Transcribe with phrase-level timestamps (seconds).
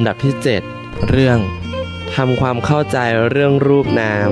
[0.00, 0.34] ำดับที่
[0.72, 1.38] 7 เรื่อง
[2.14, 2.98] ทำความเข้าใจ
[3.30, 4.30] เรื่องรูปนาม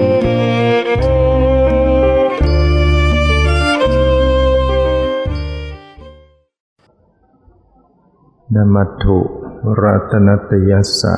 [8.54, 9.18] นมัตถุ
[9.82, 11.14] รัตนตยสสะ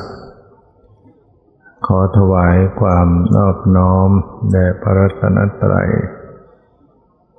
[1.87, 4.09] ขอถวายความนอบน้อม
[4.51, 5.91] แด่พระรัตนตรัย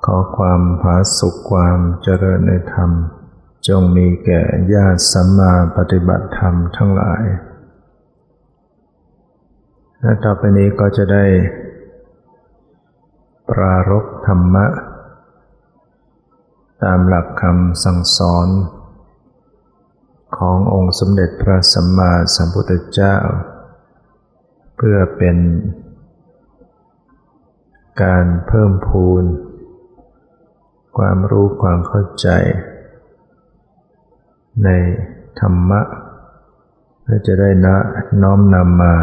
[0.04, 2.90] ขอความผาสุขความเจริญในธรรม
[3.68, 4.42] จงมีแก่
[4.74, 7.22] ญาติสัมมาปฏิบัติธรรมทั้งหลาย
[10.00, 11.24] และต่อไปนี้ก็จะได้
[13.48, 14.66] ปรารบธรรมะ
[16.82, 18.48] ตามหลักคำสั่งสอน
[20.38, 23.16] ขององค์สมเด็จพระสัมมาสัมพุทธเจ้า
[24.76, 25.36] เพื่อเป็น
[28.02, 29.24] การเพิ่มพูน
[30.98, 32.28] ความรู้ความเข้าใจ
[34.64, 34.68] ใน
[35.40, 35.80] ธรรมะ
[37.06, 37.76] และจะได้นะ
[38.22, 38.94] น้อมนำมา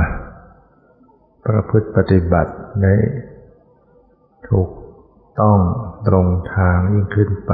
[1.45, 2.95] ประพฤติปฏิบัติได้
[4.49, 4.69] ถูก
[5.39, 5.59] ต้อง
[6.07, 7.51] ตรงทางยิ่งขึ้นไป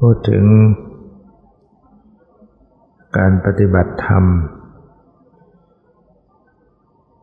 [0.00, 0.44] พูดถึง
[3.16, 4.24] การปฏิบัติธรรม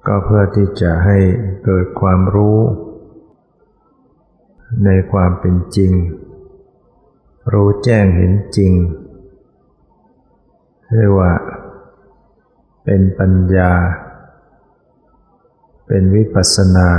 [0.07, 1.17] ก็เพื่อที่จะให้
[1.65, 2.59] เกิดความรู้
[4.85, 5.91] ในความเป็นจริง
[7.51, 8.73] รู้แจ้งเห็นจริง
[10.93, 11.31] เรียกว่า
[12.83, 13.71] เป็นปัญญา
[15.87, 16.89] เป็นวิปัสสนา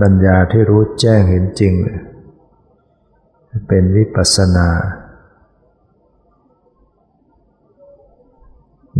[0.00, 1.72] ปัญญาที่รู้แจ้งเห็นจริง
[3.68, 4.68] เป็นวิปัสนา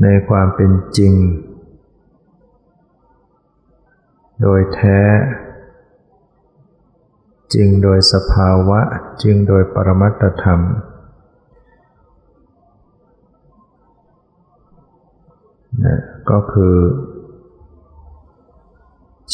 [0.02, 1.14] ในความเป็นจริง
[4.40, 5.00] โดยแท้
[7.54, 8.80] จริงโดยสภาวะ
[9.22, 10.60] จริงโดยปรมัตธรรม
[15.84, 16.76] นะก็คือ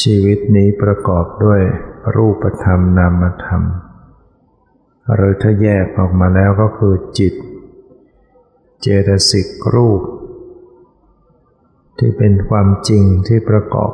[0.00, 1.60] ชีวิตนี้ประกอบด้วย
[2.16, 3.62] รูปธรรมนามธรรม
[5.14, 7.34] หรือถ้าแยกออกมาแล้วก็คือจิต
[8.80, 10.00] เจตสิกรูป
[11.98, 13.92] ที่เป็นความจริงที่ประกอบ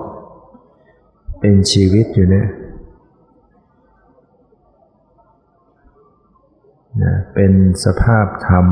[1.41, 2.49] เป็นชีวิตอยู่เนี่ย
[7.03, 7.53] นะเป็น
[7.84, 8.66] สภาพธรรม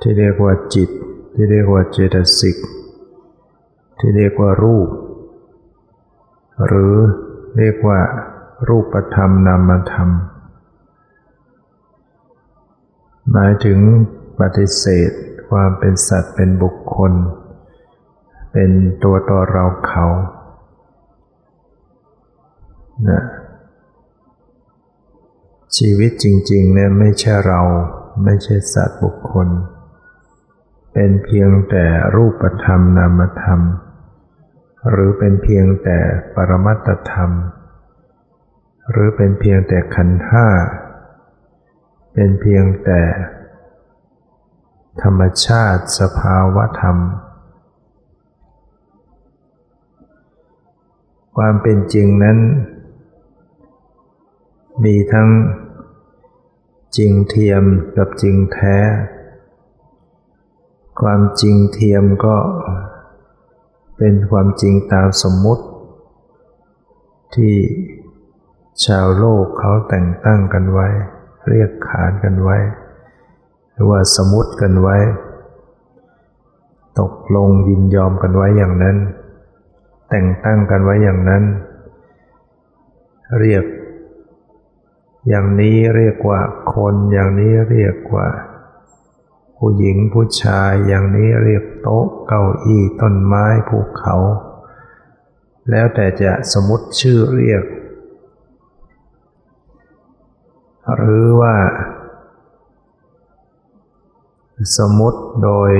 [0.00, 0.90] ที่เรียกว่าจิต
[1.34, 2.56] ที่เรียกว่าเจตสิก
[3.98, 4.88] ที่เรียกว่ารูป
[6.66, 6.94] หรือ
[7.58, 7.98] เรียกว่า
[8.68, 10.10] รูปธรรมนามธรรม
[13.32, 13.78] หมายถึง
[14.40, 15.10] ปฏิเสธ
[15.50, 17.12] ความเป็นสัตว์เป็นบุคคล
[18.52, 18.70] เป็น
[19.04, 20.06] ตัวตนเราเขา
[23.08, 23.22] นะ
[25.76, 27.60] ชีวิตจริงๆเนี่ยไม่ใช่เรา
[28.24, 29.48] ไม่ใช่สัตว์บุคคล
[30.92, 33.60] เป็นเพียงแต่รูปธรรมนามธรรม
[34.90, 35.98] หรือเป็นเพียงแต่
[36.34, 37.30] ปรมัตธรรม
[38.90, 40.46] หรือเป็นเพียงแต่ขันธ์ห้า
[42.14, 43.02] เป็นเพียงแต่
[45.02, 46.96] ธรรมชาติสภาวะธรรม
[51.36, 52.38] ความเป็นจริงนั้น
[54.84, 55.30] มีทั้ง
[56.96, 57.62] จริงเทียม
[57.96, 58.76] กับจริงแท้
[61.00, 62.36] ความจริงเทียมก็
[63.96, 65.64] เป็นความจริงตามสมมุติ
[67.34, 67.54] ที่
[68.84, 70.88] ชาวโลกเขาแต่งตั้งกันไว้
[71.48, 72.56] เรียกขานกันไว้
[73.72, 74.96] หรือว่าสมมติกันไว้
[77.00, 78.96] ตกลงยินยอมกันไว้อย่างนั้น
[80.10, 81.42] แต่งตั้งกันไว้อย่างนั้น
[83.40, 83.64] เรียก
[85.28, 86.40] อย่างนี้เรียกว่า
[86.74, 88.28] คนอย่างนี้เรียกว่า
[89.56, 94.16] ผู้หญิงผู้ชายอย่างนี้เรียกโต๊ะเก้าอี้ต้นไม้ภูเขา
[95.70, 97.64] แล้วแต่จะสมมติชื่อเรียก
[100.96, 101.54] หรือว่า
[104.78, 105.70] สมมติโดย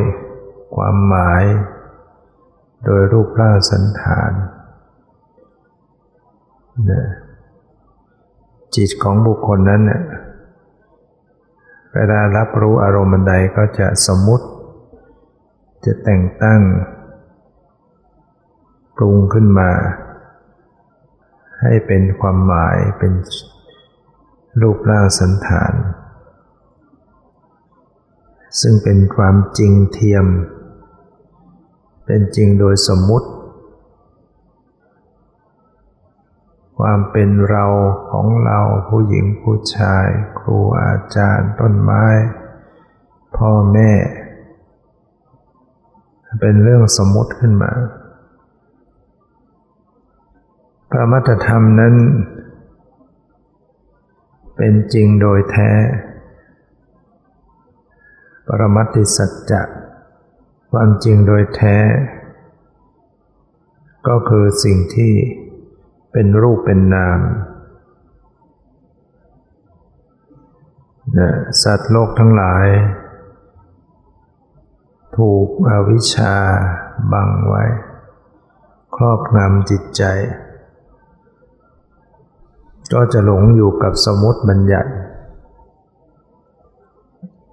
[0.75, 1.45] ความหมาย
[2.85, 4.33] โดยรูปร่างสันฐาน
[6.91, 7.05] นะ
[8.77, 10.03] จิตของบุคคลนั้นเนี่ย
[11.95, 14.47] เวลารับรู้อารมณ์ใดก็จะสมมุติ
[15.85, 16.61] จะแต่งตั้ง
[18.97, 19.71] ปรุงขึ้นมา
[21.63, 23.13] ให้เป็นความหมายเป็น
[24.61, 25.75] รูปร่างสันฐาน
[28.61, 30.27] ซึ่งเป็นความจริงเทียม
[32.07, 33.29] เป็นจริงโดยสมมุติ
[36.79, 37.65] ความเป็นเรา
[38.11, 38.59] ของเรา
[38.89, 40.07] ผู้หญิงผู้ชาย
[40.39, 42.05] ครูอาจารย์ต้นไม้
[43.37, 43.93] พ่อแม่
[46.41, 47.73] เป็นเรื่องสมมติขึ้นมา
[50.91, 51.95] พระมัตธรรมนั้น
[54.57, 55.71] เป็นจริงโดยแท้
[58.47, 59.63] ปรมัติสัจจะ
[60.73, 61.77] ความจริงโดยแท้
[64.09, 65.15] ก็คือสิ่งที่
[66.21, 67.21] เป็นรูปเป็นนาม
[71.19, 71.31] นะ
[71.63, 72.67] สัตว์โลกทั้งหลาย
[75.17, 76.35] ถูกอวิชชา
[77.13, 77.65] บังไว้
[78.97, 80.03] ครอบงำจิตใจ
[82.93, 84.93] ก็จะหลงอยู่กับสมุติบัญญัติ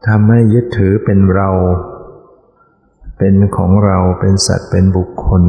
[0.08, 1.50] ทำให้ยึดถือเป็นเรา
[3.18, 5.44] เป็นของเราเป็นสัตว์เป็นบุคคล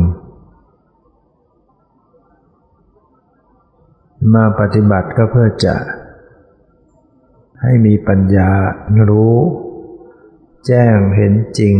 [4.34, 5.76] มาปฏิบัติก็เพื่อจะ
[7.62, 8.50] ให้มีปัญญา
[9.10, 9.36] รู้
[10.66, 11.76] แจ้งเห็นจริง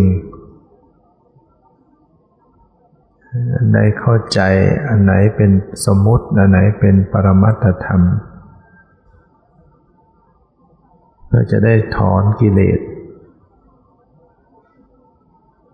[3.55, 4.41] อันไหนเข้าใจ
[4.89, 5.51] อันไหนเป็น
[5.87, 8.03] สมมติ อันไหนเป็นปรมัตธรรม
[11.27, 12.81] เพื่อจะได้ถอนกิเลส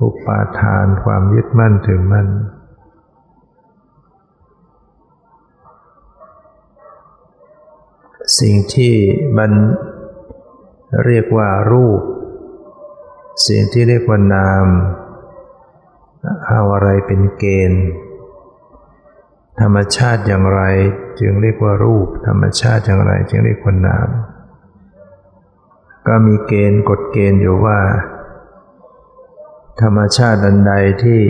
[0.00, 2.28] อุปาทานความยึดมั่นถือมั่น
[8.38, 8.94] สิ่งที่
[9.38, 9.52] มัน
[11.06, 12.00] เรียกว่ารูป
[13.46, 14.66] สิ่งที่เรียกว่านาม
[16.48, 17.84] เอาอะไรเป็นเกณฑ์
[19.60, 20.62] ธรรมชาติอย่างไร
[21.20, 24.08] จึงเรียกว่ารูป ธรรมชาติอย่างไรจึงเรียกว่านาม
[26.06, 27.78] ก็มีเกณฑ์กฎเกณฑ์อยู่ว่า
[29.82, 30.72] ธรรมชาติอันใด
[31.04, 31.22] ที่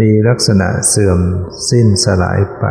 [0.00, 1.18] มีลักษณะเสื่อม
[1.70, 2.66] สิ้นสลายไป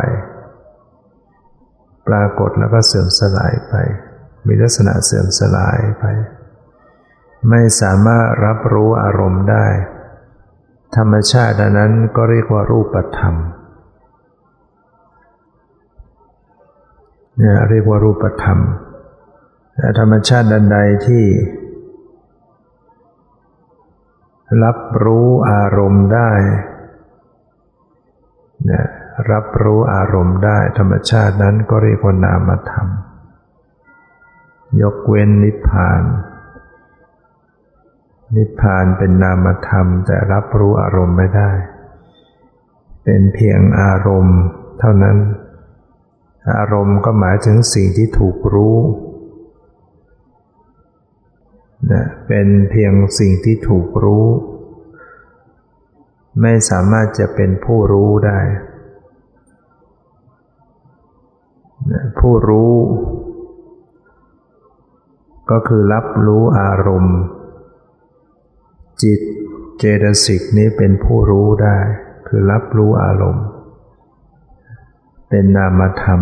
[2.08, 3.74] ปรากฏแล้วก็เสื่อมสลายไป
[4.46, 6.04] มีลักษณะเสื่อมสลายไป
[7.50, 9.66] ไม่สามารถรับรู้อารมณ์ได้
[10.96, 13.34] ธรรมชาตินั้นก็เรียกว่ารูปธรรม
[17.38, 18.58] เนี่ยเรียกว่ารูปธรรม
[19.98, 21.24] ธรรมชาติใดที่
[24.64, 26.30] รับรู้อารมณ์ได้
[28.66, 28.86] เนี่ย
[29.30, 32.88] รับรู้อารมณ์ได้ธรรมชาตินั้นก็เรียกว่านามธรรม
[34.82, 36.02] ยกเว้นนิพพาน
[38.36, 41.52] นิพพานเป็นนามธรรม แต่รับรู้อารมณ์ไม่ได้
[43.04, 44.38] เป็นเพียงอารมณ์
[44.78, 45.18] เท่านั้น
[46.58, 48.76] อารมณ์ก็หมายถึงสิ่งที่ถูกรู้
[51.92, 54.26] นะเป็นเพียงสิ่งที่ถูกรู้
[56.42, 58.40] ไม่สามารถจะเป็นผู้รู้ได้
[62.18, 62.74] ผู้รู้
[65.50, 67.18] ก็คือรับรู้อารมณ์
[69.02, 69.20] จิต
[69.78, 71.78] เจตสิกนี้เป็นผู้รู้ได้
[72.28, 73.44] คือรับรู้อารมณ์
[75.28, 76.20] เป็นนามธรรม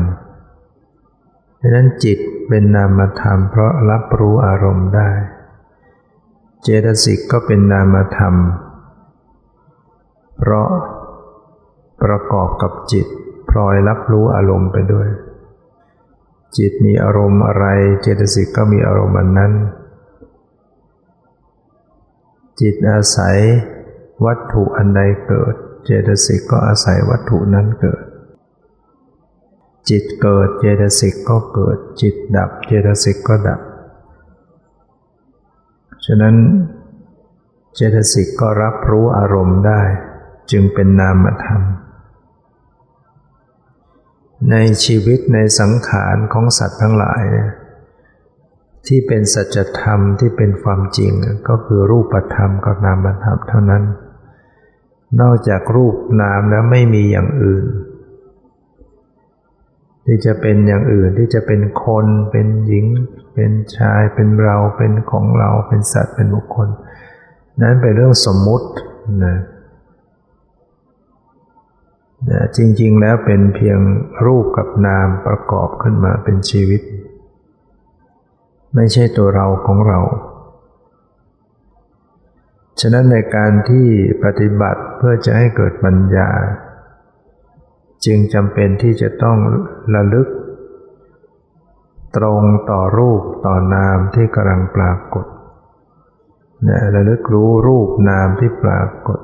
[1.61, 2.19] ดังนั้นจิต
[2.49, 5.11] เป็นนามธรรม เพราะรับรู้อารมณ์ได้
[6.63, 8.35] เจตสิกก็เป็นนามธรรม
[10.39, 10.69] เพราะ
[12.03, 13.07] ประกอบกับจิต
[13.51, 15.09] พลอยรับรู้อารมณ์ไปด้วย
[16.57, 17.67] จิตมีอารมณ์อะไร
[18.03, 19.53] เจตสิกก็มีอารมณ์นั้น
[22.61, 23.39] จิตอาศัย
[24.25, 25.55] วัตถุอันใดเกิด
[25.85, 28.03] เจตสิกก็อาศัยวัตถุนั้นเกิด
[29.89, 33.61] จิตเกิดเจตสิกก็เกิด จิตดับเจตสิกก็ดับ
[36.05, 36.37] ฉะนั้น
[37.75, 39.83] เจตสิกก็รับรู้อารมณ์ได้
[40.51, 41.63] จึงเป็นนามธรรม
[44.49, 47.23] ในชีวิตในสังขารของสัตว์ทั้งหลาย
[48.87, 51.13] ที่เป็นสัจธรรมที่เป็นความจริง
[51.49, 53.85] ก็คือรูปธรรมกับนามธรรมเท่านั้น
[55.21, 57.65] นอกจากรูปนามแล้วไม่มีอย่างอื่น
[60.07, 62.87] ที่จะเป็นอย่างอื่นที่จะเป็นคน เป็นหญิง
[63.35, 66.69] เป็นชายเป็นเราเป็นของเราเป็นสัตว์เป็นบุคคล
[67.63, 68.69] นั้นเป็นเรื่องสมมุติ
[69.25, 69.37] นะ
[72.57, 73.79] จริง ๆ แล้วเป็นเพียง
[74.25, 76.83] รูปกับนามประกอบขึ้นมาเป็นชีวิต
[78.75, 79.99] ไม่ใช่ตัวเราของเรา
[82.81, 83.87] ฉะนั้นในการที่
[84.25, 86.31] ปฏิบัติเพื่อจะให้เกิดปัญญา
[88.05, 89.37] จึงจำเป็นที่จะต้อง
[89.95, 90.29] ระลึก
[92.17, 95.27] ตรงต่อรูปต่อนามที่กำลังปรากฏ
[96.95, 99.19] ระลึกรู้รูปนามที่ปรากฏ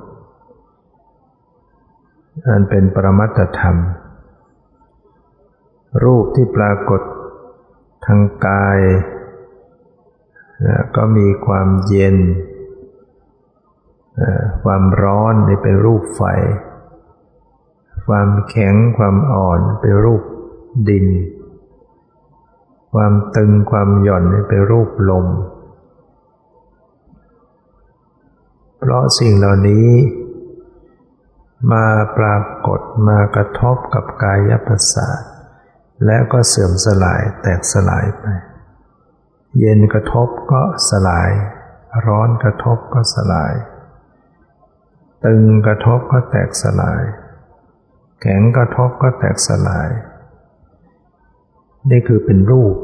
[2.45, 3.77] อันเป็นปรมัตธรรม
[6.05, 7.03] รูปที่ปรากฏ
[8.07, 8.79] ทางกาย
[10.67, 12.17] นะก็มีความเย็น
[14.65, 16.23] ความร้อนนี่เป็นรูปไฟ
[18.07, 20.23] ความแข็งความอ่อนเป็นรูป
[20.89, 21.07] ดิน
[22.95, 25.27] ความตึงความหย่อนนี่เป็นรูปลม
[28.79, 29.89] เพราะสิ่งเหล่านี้
[31.73, 31.87] มา
[32.19, 35.23] ปรากฏมากระทบกับกายประสาท
[36.07, 38.25] แล้วก็เสื่อมสลายแตกสลายไป
[39.59, 41.31] เย็นกระทบก็สลาย
[42.07, 43.55] ร้อนกระทบก็สลาย
[45.25, 47.03] ตึงกระทบก็แตกสลาย
[48.21, 49.89] แข็งกระทบก็แตกสลาย
[51.91, 52.77] นี่คือเป็นรูป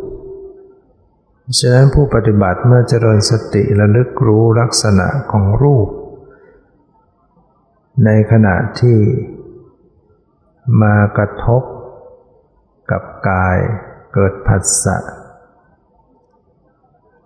[1.59, 5.88] ฉะนั้นผู้ปฏิบัติเมื่อเจริญสติระลึกรู้ลักษณะของรูป
[8.04, 8.99] ในขณะที่
[10.82, 11.62] มากระทบ
[12.90, 13.58] กับกาย
[14.14, 14.99] เกิดผัสสะ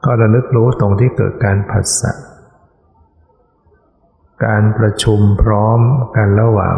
[0.05, 2.13] ก็ระลึกรู้ตรงที่เกิดการผัสสะ
[4.47, 5.81] การประชุมพร้อม
[6.17, 6.77] กันระหว่าง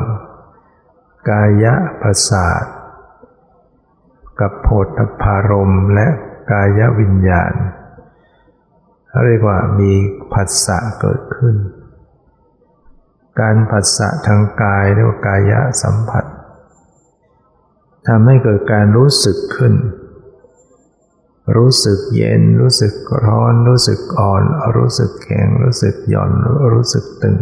[1.30, 2.64] กายะประสาท
[4.40, 4.68] กับโพ
[4.98, 6.06] ธพารมและ
[6.52, 7.52] กายวิญญาณ
[9.24, 9.92] เรียกว่ามี
[10.32, 11.56] ผัสสะเกิดขึ้น
[13.40, 16.24] การผัสสะทางกายเรียกว่ากายะสัมผัส
[18.08, 19.74] ทำให้เกิดการรู้สึกขึ้น
[21.56, 22.94] รู้สึกเย็น รู้สึก
[23.26, 24.42] ร้อน รู้สึกอ่อน
[24.76, 26.30] รู้สึกแข็ง รู้สึกหย่อน
[26.74, 27.38] รู้สึกตึง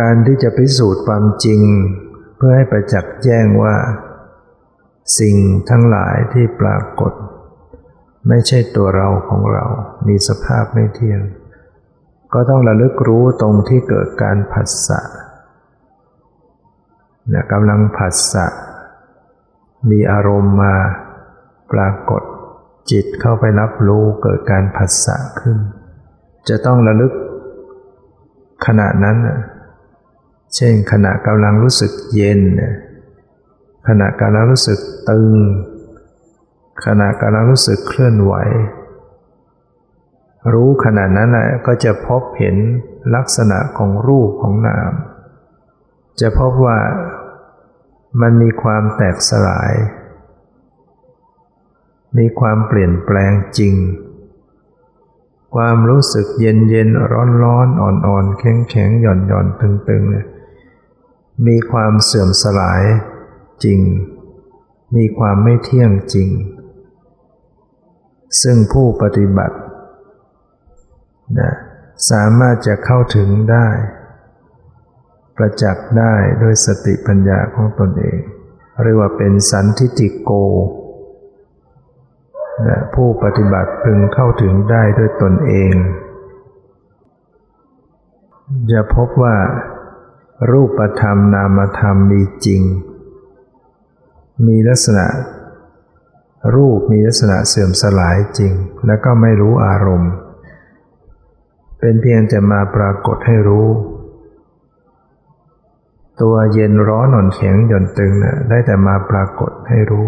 [0.00, 1.60] การที่จะพิสูจน์ความจริง
[2.36, 3.76] เพื่อให้ประจักษ์แจ้งว่า
[5.18, 5.36] สิ่ง
[5.70, 7.12] ทั้งหลายที่ปรากฏ
[8.28, 9.64] ไม่ใช่ตัวเราของเรา
[10.08, 11.20] มีสภาพไม่เที่ยง
[12.34, 15.00] ก็ต้องระลึกรู้ตรงที่เกิดการผัสสะ
[17.28, 18.46] เนี่ยกำลังผัสสะ
[19.90, 20.74] มีอารมณ์มา
[21.72, 22.22] ปรากฏ
[22.90, 25.58] จิตเข้าไปรับรู้เกิดการผัสสะขึ้น
[26.48, 27.12] จะต้องระลึก
[28.66, 29.16] ขณะนั้น
[30.56, 32.40] เช่นขณะกำลังรู้สึกเย็น
[33.88, 34.78] ขณะกำลังรู้สึก
[35.10, 35.32] ตึง
[36.86, 38.34] ขณะกำลังรู้สึกเคลื่อนไหว
[40.52, 42.56] รู้ขนาดนั้นแหละก็จะพบเห็น
[43.14, 44.92] ลักษณะของรูปของนาม
[46.20, 46.78] จะพบว่า
[48.20, 49.72] มันมีความแตกสลาย
[52.18, 53.74] มีความเปลี่ยนแปลงจริง
[55.54, 60.26] ความรู้สึกเย็นเย็นร้อนร้อนอ่อนอ่อนแข็งแข็งหย่อนหย่อนตึงตึงเนี่ย
[61.46, 62.82] มีความเสื่อมสลาย
[63.64, 63.80] จริง
[64.96, 66.28] มีความไม่เที่ยงจริง
[68.42, 69.56] ซึ่งผู้ปฏิบัติ
[71.38, 71.50] นะ
[72.10, 73.68] สามารถจะเข้าถึงได้
[75.36, 78.20] ประจักษ์ได้โดยสติปัญญาของตนเอง
[78.82, 80.30] เรียกว่าเป็นสันทิติโก
[82.68, 85.74] นะผู้ปฏิบัติพึงเข้าถึงได้ด้วยตนเอง
[88.72, 89.36] จะพบว่า
[90.50, 92.62] รูปธรรมนามธรรมมีจริง
[94.46, 95.06] มีลักษณะ
[96.54, 98.52] รูปมีลักษณะเสื่อมสลายจริง
[98.86, 100.12] และก็ไม่รู้อารมณ์
[101.86, 103.68] เป็นเพียงแต่มาปรากฏให้รู้
[106.22, 110.06] ตัวเย็นร้อนหน่อนแข็งหย่อนตึงนะ่ะได้แต่มาปรากฏให้รู้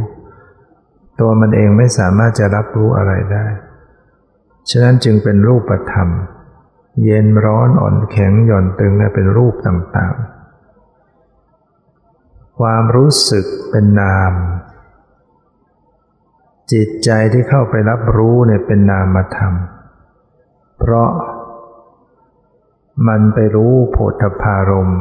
[1.21, 3.47] ตัวมันเองไม่สามารถจะรับรู้อะไรได้
[4.71, 6.09] ฉะนั้นจึงเป็นรูปธรรม
[7.05, 14.33] เย็นร้อนอ่อนแข็งหย่อนตึงนะเป็นรูปต่างๆ ความรู้สึกเป็นนาม
[16.73, 19.55] จิตใจที่เข้าไปรับรู้เนี่ยเป็นนามธรรม
[20.81, 21.11] เพราะ
[23.09, 24.93] มันไปรู้โผฏฐารม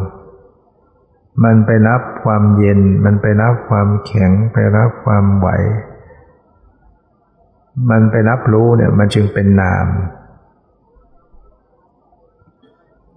[1.44, 5.48] มันไปรับความเย็น มันไปรับความแข็ง ไปรับความไหว
[7.90, 9.88] มันไปรับรู้เนี่ยมันจึงเป็นนาม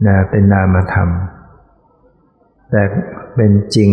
[0.06, 1.08] นะเป็นนามธรรม
[2.70, 2.82] แต่
[3.34, 3.90] เป็นจริง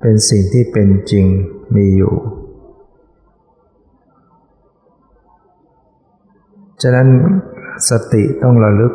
[0.00, 1.26] เป็นสิ่งที่เป็นจริง
[1.74, 2.14] มีอยู่
[6.82, 7.08] ฉะนั้น
[7.88, 8.94] สติต้องระลึก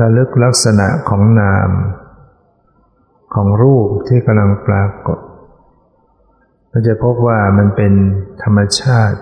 [0.00, 1.70] ระลึกลักษณะของนาม
[3.34, 5.18] ของรูปที่กำลังปรากฏ
[6.70, 7.92] เราจะพบว่ามันเป็น
[8.42, 9.18] ธรรมชาติ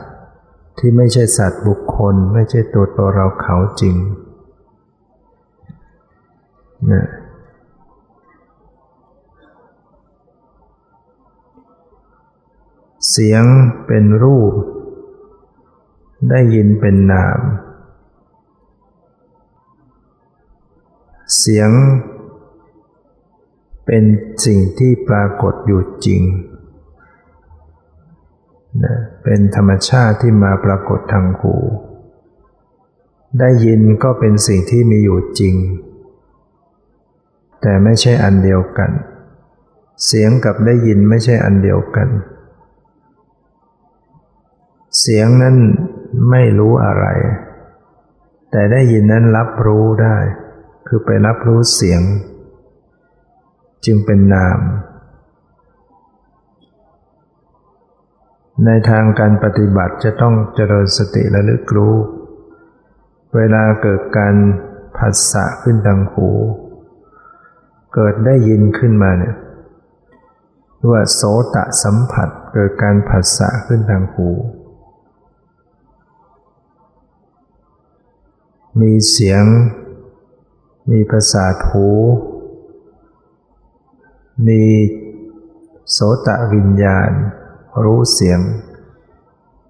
[0.79, 3.97] ที่ไม่ใช่สัตว์บุคคล ไม่ใช่ตัวตัวเราเขาจริง
[6.93, 7.07] นะ
[13.11, 13.45] เสียง
[13.87, 14.53] เป็นรูป
[16.31, 17.39] ได้ยินเป็นนาม
[21.37, 21.71] เสียง
[23.87, 24.05] เป็น
[24.45, 26.23] สิ่งที่ปรากฏอยู่จริง
[28.85, 28.95] นะ
[29.25, 31.55] เป็นธรรมชาติที่มาปรากฏทางหู
[33.39, 35.55] ได้ยินก็เป็นสิ่งที่มีอยู่จริง
[37.61, 38.91] แต่ไม่ใช่อันเดียวกัน
[40.07, 42.09] เสียงกับได้ยินไม่ใช่อันเดียวกัน
[45.01, 45.57] เสียงนั้น
[46.31, 47.07] ไม่รู้อะไร
[48.51, 50.17] แต่ได้ยินนั้นรับรู้ได้
[50.91, 52.03] คือไปรับรู้เสียง
[53.85, 54.61] จึงเป็นนาม
[58.65, 61.95] ในทางการปฏิบัติจะต้องเจริญสติระลึกรู้
[63.37, 64.35] เวลาเกิดการ
[64.97, 66.29] ผัสสะขึ้นทางหู
[67.95, 69.37] เกิดได้ยินขึ้นมาเนี่ย
[70.91, 71.23] ว่าโส
[71.55, 74.29] ตะสัมผัสเกิดการผัสสะขึ้นทางหู
[78.81, 79.45] มีเสียง
[80.91, 81.89] มีประสาทหู
[84.49, 84.65] มี
[85.93, 87.11] โสตะวิญญาณ
[87.85, 88.41] รู้เสียง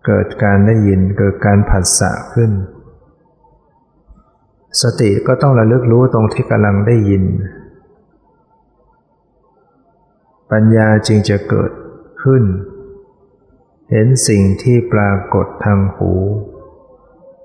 [0.07, 2.51] เกิดการได้ยินเกิดการผัสสะขึ้น
[4.83, 7.25] สติก็ต้องระลึกรู้ตรงที่กำลังได้ยิน
[10.53, 11.73] ปัญญาจึงจะเกิด
[12.23, 12.43] ขึ้น
[13.91, 16.13] เห็นสิ่งที่ปรากฏทางหู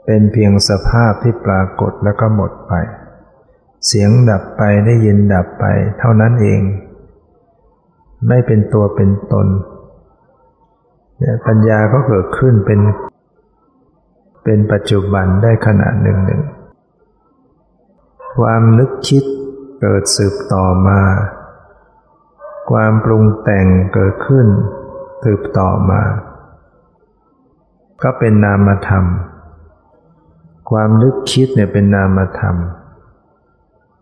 [0.05, 2.73] เป็นเพียงสภาพที่ปรากฏแล้วก็หมดไป
[3.87, 5.65] เสียงดับไปได้ยินดับไป
[5.99, 6.61] เท่านั้นเอง
[8.27, 9.47] ไม่เป็นตัวเป็นตน
[11.47, 12.79] ปัญญาก็เกิดขึ้นเป็น
[14.43, 16.43] เป็นปัจจุบันได้ขณะหนึ่งหนึ่ง
[18.37, 19.23] ความนึกคิด
[19.81, 21.01] เกิดสืบต่อมา
[22.71, 24.47] ความปรุงแต่งเกิดขึ้น
[25.23, 26.01] สืบต่อมา
[28.03, 29.05] ก็เป็นนามธรรม
[30.69, 32.55] ความนึกคิดเนี่ยเป็นนามธรรม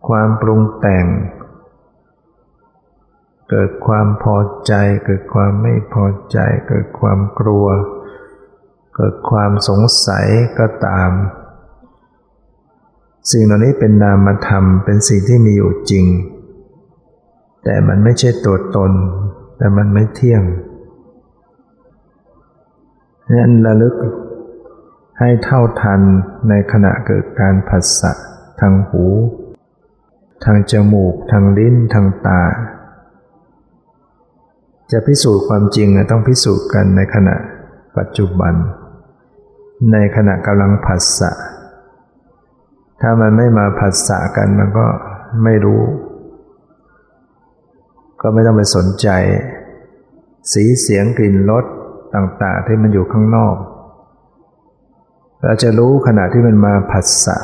[0.08, 1.06] ความปรุงแต่ง
[3.50, 4.72] เกิดความพอใจ
[5.04, 6.38] เกิดความไม่พอใจ
[6.68, 7.66] เกิดความกลัว
[8.96, 10.26] เกิดความสงสัย
[10.58, 11.10] ก็ตาม
[13.30, 16.06] สิ่งเหล่านี้เป็นนามธรรมเป็นสิ่งที่มีอยู่จริง
[17.64, 18.92] แต่มันไม่ใช่ตัวตน
[19.58, 20.42] แต่มันไม่เที่ยง
[23.38, 23.94] นั้นระลึก
[25.18, 26.00] ให้เท่าทัน
[26.48, 28.12] ในขณะเกิดการผัสสะ
[28.60, 29.04] ทางหู
[30.44, 32.42] ทางจมูก ทางลิ้น ทางตา
[34.92, 37.36] จะพิสูจน์ความจริงต้องพิสูจน์กันในขณะ
[37.98, 38.54] ปัจจุบัน
[39.92, 41.30] ในขณะกำลังผัสสะ
[43.00, 44.86] ถ้ามันไม่มาผัสสะกันมันก็
[45.44, 45.82] ไม่รู้
[48.20, 49.08] ก็ไม่ต้องไปสนใจ
[50.52, 51.64] สีเสียงกลิ่นรส
[52.14, 53.56] ต่าง ๆ ที่มันอยู่ข้างนอก
[55.42, 57.36] เราจะรู้ขณะที่มันมาผัสสะ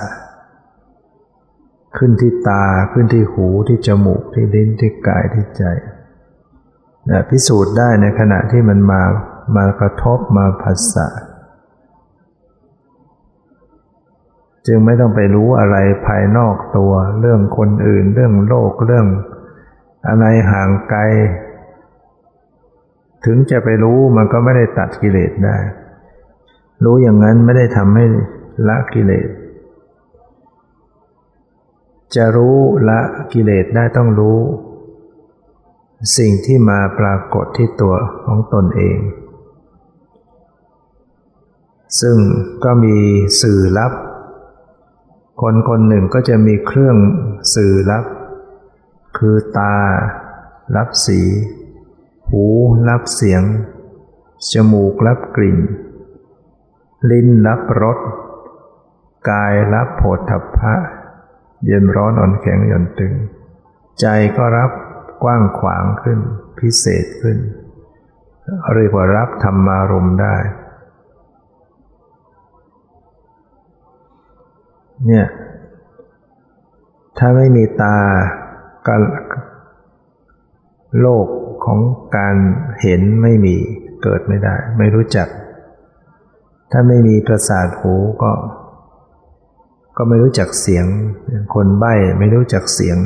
[1.96, 5.64] ขึ้นที่ตาขึ้นที่หูที่จมูกที่ลิ้นที่กายที่ใจ
[7.11, 9.03] นะพิสูจน์ได้ในขณะที่มันมา
[9.57, 11.09] มากระทบมาผัสสะ
[14.66, 19.07] จึงไม่ต้องไปรู้อะไรภายนอกตัว เรื่องคนอื่น เรื่องโลกเรื่อง
[20.09, 21.01] อะไรห่างไกล
[23.24, 25.57] ถึงจะไปรู้มันก็ไม่ได้ตัดกิเลสได้
[26.85, 28.05] รู้อย่างนั้นไม่ได้ทำให้
[28.68, 29.29] ละกิเลส
[32.14, 33.01] จะรู้ละ
[33.33, 34.38] กิเลสได้ต้องรู้
[36.16, 37.94] สิ่งที่มาปรากฏที่ตัว
[38.27, 38.99] ของตนเอง
[42.01, 42.16] ซึ่ง
[42.64, 42.97] ก็มี
[43.42, 43.92] สื่อลับ
[45.40, 46.97] คนคนหนึ่งก็จะมีเครื่อง
[47.55, 48.05] สื่อลับ
[49.18, 49.77] คือตา
[50.77, 51.21] รับสี
[52.29, 52.44] หู
[52.88, 53.42] รับเสียง
[54.53, 55.59] จมูก รับกลิ่น
[57.11, 57.99] ลิ้น รับรส
[59.31, 60.75] กาย รับโผฏฐัพพะ
[61.66, 63.14] เย็นร้อนอ่อนแข็งหย่อนตึง
[64.01, 64.71] ใจก็รับ
[65.23, 66.18] กว้างขวางขึ้น
[66.59, 67.38] พิเศษขึ้น
[68.75, 70.37] เรียกว่ารับธรรมารมได้
[75.07, 75.27] เนี่ย
[77.18, 77.99] ถ้าไม่มีตา
[78.87, 78.94] ก็
[81.01, 81.27] โลก
[81.64, 81.79] ของ
[82.16, 82.37] การ
[82.81, 83.57] เห็นไม่มี
[84.03, 85.29] เกิดไม่ได้ ไม่รู้จัก
[86.73, 88.33] ถ้าไม่มีประสาทหูก็
[90.00, 90.87] ก็ไม่รู้จักเสียง
[91.54, 92.98] คนใบ้ไม่รู้จักเสียง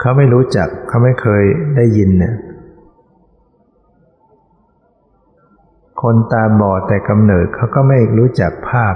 [0.00, 1.44] เขาไม่รู้จักเขาไม่เคย
[1.76, 2.34] ได้ยินเนี่ย
[6.02, 8.94] คนตาบอดแต่กำเนิดเขาก็ไม่รู้จักภาพ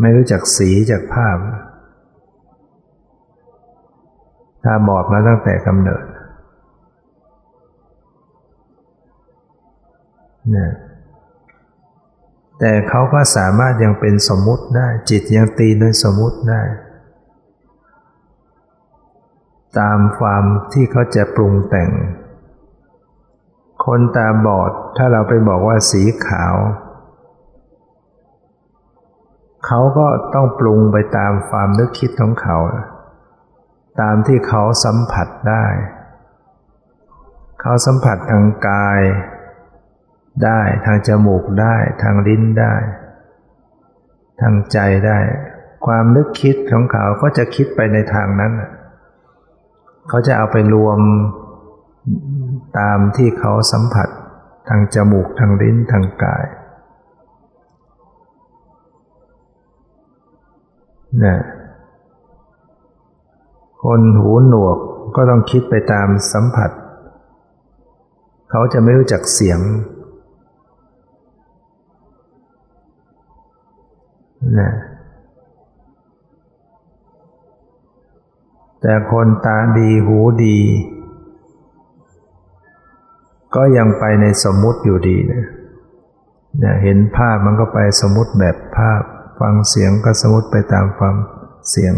[0.00, 1.36] ไม่รู้จักสีจากภาพ
[4.64, 6.04] ตาบอดมาตั้งแต่กำเนิด
[10.50, 10.70] เนี่ย
[12.64, 16.62] แต่เขาก็สามารถยังเป็นสมมุติได้ จิตยังตีโดยสมมุติได้
[19.78, 21.90] ตามความที่เขาจะปรุงแต่ง
[23.84, 26.54] คนตาบอดถ้าเราไปบอกว่าสีขาว
[29.66, 32.58] เขาก็ต้องปรุงไปตามความนึกคิดของเขา
[34.00, 35.64] ตามที่เขาสัมผัสได้
[37.60, 39.00] เขาสัมผัสทางกาย
[40.44, 42.74] ได้ทางจมูกได้ ทางลิ้นได้
[44.40, 45.18] ทางใจได้
[45.86, 48.52] ความนึกคิดของเขาก็จะคิดไปในทางนั้น
[50.08, 51.00] เขาจะเอาไปรวม
[52.78, 54.08] ตามที่เขาสัมผัส
[54.68, 56.44] ทางจมูกทางลิ้นทางกาย
[61.24, 61.42] นะ
[63.82, 64.78] คนหูหนวก
[65.16, 66.70] ก็ต้องคิดไปตามสัมผัส
[68.50, 69.60] เขาจะไม่รู้จักเสียง
[74.58, 74.70] นะ
[78.80, 80.58] แต่คนตาดีหูดี
[83.54, 85.44] ก็ยังไปในสมมุติอยู่ดีนะ
[86.58, 89.00] เนี่ยเห็นภาพมันก็ไปสมมติแบบภาพ
[89.40, 91.16] ฟังเสียงก็สมมติไปตามความ
[91.70, 91.94] เสียง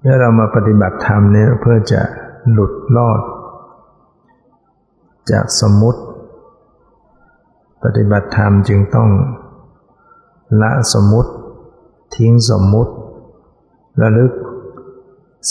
[0.00, 2.00] เมื่อเรามาปฏิบัติธรรมเนี่ยเพื่อจะ
[2.50, 3.20] หลุดรอด
[5.30, 6.00] จากสมมุติ
[7.84, 9.08] ปฏิบัติธรรมจึงต้อง
[10.60, 11.32] ละสมมุติ
[12.16, 12.92] ทิ้งสมมุติ
[14.00, 14.32] ระลึก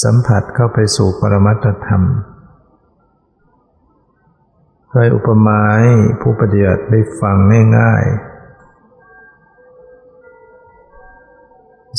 [0.03, 2.03] สัมผัสเข้าไปสู่ปรมัตธรรม
[4.89, 7.35] เคยอุปมาให้ผู้ปฏิบัติได้ฟัง
[7.77, 8.31] ง่ายๆ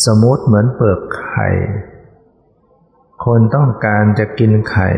[0.06, 1.48] สมมติเหมือนเปลือกไข่
[3.24, 4.88] คนต้องการจะกินไข่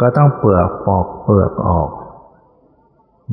[0.00, 1.90] ก็ต้องเปลือกปอกเปลือกออก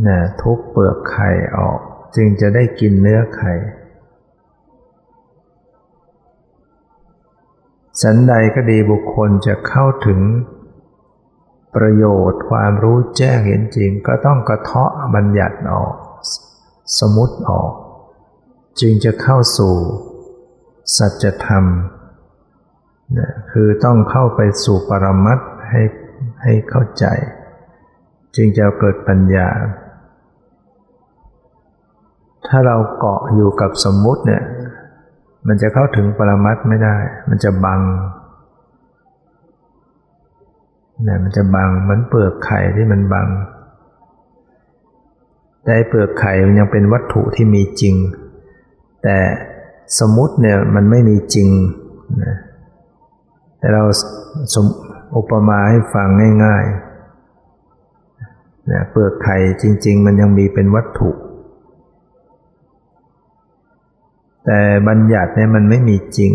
[0.05, 1.79] นะทุกเปลือกไข่ออก
[2.15, 3.53] จึงจะได้กินเนื้อไข่
[8.01, 10.19] สันใดก็ดีบุคคลจะเข้าถึง
[11.75, 15.93] ประโยชน์ความรู้แจ้งเห็นจริง ก็ต้องกระเทาะบัญญัติออก
[16.99, 17.71] สมุติออก
[18.79, 19.73] จึงจะเข้าสู่
[20.97, 21.65] สัจธรรม
[23.17, 25.81] นะคือต้องเข้าไปสู่ปรมัตให้
[26.43, 27.05] ให้เข้าใจ
[28.35, 29.49] จึงจะเกิดปัญญา
[32.49, 34.43] ถ้าเราเกาะอยู่กับสมมุติเนี่ย
[35.47, 36.95] มันจะเข้าถึงปรมัตไม่ได้
[37.29, 37.81] มันจะบัง
[41.03, 43.27] เนี่ยมันจะบังเหมือนเปลือกไข่ที่มันบัง
[45.63, 47.95] แต่เปลือกไข่มันยังเป็นวัตถุที่มีจริง
[49.03, 49.17] แต่
[49.99, 51.49] สมมุติเนี่ยมันไม่มีจริง
[52.23, 52.35] นะ
[53.59, 53.83] แต่เรา
[54.53, 54.65] สม
[55.15, 56.07] อุปมาให้ฟัง
[56.43, 61.09] ง่ายๆนะเปลือกไข่จริง ๆ มันยังมีเป็นวัตถุ
[64.49, 66.33] แต่บัญญัติเนี่ยมันไม่มีจริง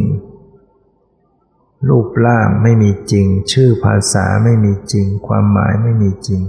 [1.89, 6.43] รูปร่างไม่มีจริง ชื่อภาษาไม่มีจริง ความหมายไม่มีจริง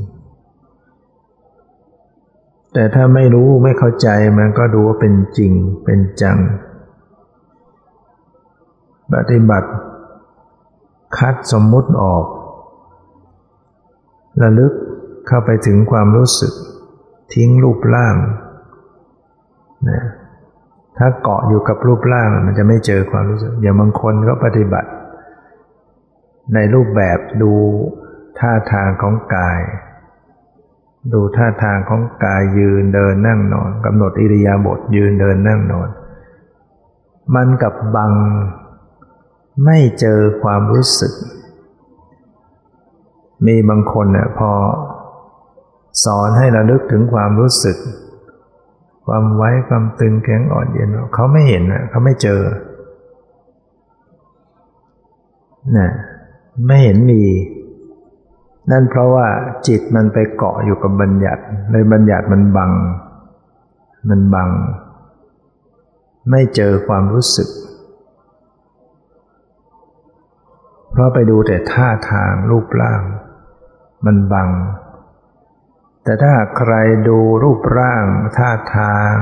[2.73, 5.52] แต่ถ้าไม่รู้ไม่เข้าใจมันก็ดูว่าเป็นจริง
[5.86, 6.38] เป็นจัง
[9.13, 9.69] ปฏิบัติ
[11.17, 12.26] คัดสมมุติออก
[14.41, 14.73] ระลึก
[15.28, 16.54] เข้าไปถึงความรู้สึก
[17.34, 18.15] ทิ้งรูปร่าง
[19.89, 20.02] นะ
[20.97, 24.89] ถ้าเกาะอยู่กับรูปร่างมันจะไม่เจอความรู้สึก อย่างบางคนก็ปฏิบัติ
[26.53, 27.53] ในรูปแบบดู
[28.39, 29.60] ท่าทางของกาย
[31.13, 35.89] ดูท่าทางของกายยืนเดินนั่งนอนกำหนดอิริยาบถยืนเดินนั่งนอน
[37.36, 38.13] มันกับบัง
[39.65, 41.13] ไม่เจอความรู้สึก
[43.45, 44.51] มีบางคนเนี่ยพอ
[46.06, 47.77] สอนให้ระลึกถึงความรู้สึก
[49.05, 52.41] ความไว้ความตึงแข็งอ่อนเย็นเขาไม่เห็นนะเขาไม่เจอ
[55.77, 55.89] นะ
[56.67, 57.21] ไม่เห็นมี
[58.71, 59.27] นั่นเพราะว่า
[59.67, 62.71] จิตมันไปเกาะอยู่กับบัญญัติเลยบัญญัติมันบัง
[64.09, 64.49] มันบัง
[66.29, 67.49] ไม่เจอความรู้สึก
[70.91, 73.01] เพราะไปดูแต่ท่าทางรูปร่าง
[74.05, 74.49] มันบัง
[76.03, 76.73] แต่ถ้าใคร
[77.07, 78.05] ดูรูปร่าง
[78.37, 79.13] ท่าทาง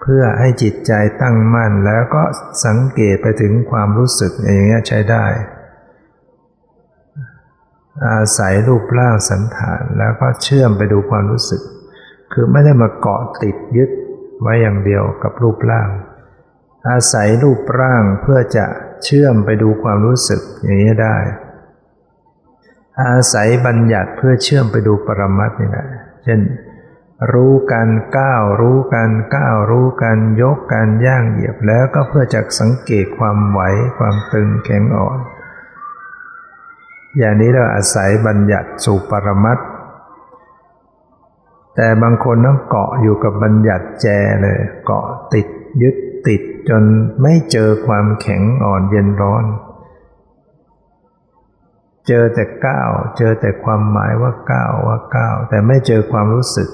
[0.00, 2.22] เพื่อให้จิตใจตั้งมั่นแล้วก็
[2.64, 5.24] สังเกตไปถึงความรู้สึกอย่างเงี้ยใช้ได้
[8.08, 11.62] อาศัยรูปร่างสันฐานแล้วก็เชื่อมไปดูความรู้สึก
[12.32, 13.90] คือไม่ได้มาเกาะติดยึด
[14.40, 15.88] ไว้อย่างเดียวกับรูปร่าง
[16.90, 18.66] อาศัยรูปร่างเพื่อจะ
[19.04, 21.16] เชื่อมไปดูความรู้สึกอย่างนี้ได้
[23.02, 25.86] อาศัยบัญญัติเพื่อเชื่อมไปดูปรมัตนี่แหละ
[26.24, 26.40] เช่น
[27.32, 33.60] รู้กันก้าว รู้กันก้าว รู้กันยกกันย่างเหยียบแล้วก็เพื่อจะสังเกตความไหว
[33.98, 35.18] ความตึงแข็งอ่อน
[37.18, 39.58] อย่างนี้เราอาศัยบัญญัติสู่ปรมัต
[41.76, 44.06] แต่บางคนต้องเกาะอยู่กับบัญญัติแจ
[44.42, 45.46] เลย เกาะติด
[45.82, 45.96] ยึด
[46.28, 46.82] ติดจน
[47.22, 49.44] ไม่เจอความแข็งอ่อนเย็นร้อน
[52.08, 56.68] เจอแต่ก้าวเจอแต่ความหมายว่าก้าวว่าก้าวแต่ไม่เจอความรู้สึก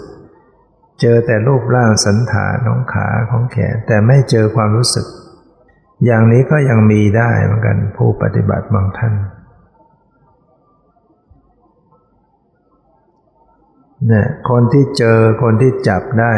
[1.01, 5.07] เจอแต่รูปร่างสันฐานของขาของแขน แต่ไม่เจอความรู้สึก
[6.05, 9.15] อย่างนี้ก็ยังมีได้เหมือนกันผู้ปฏิบัติบางท่าน
[14.09, 16.33] เนี่ยคนที่เจอคนที่จับได้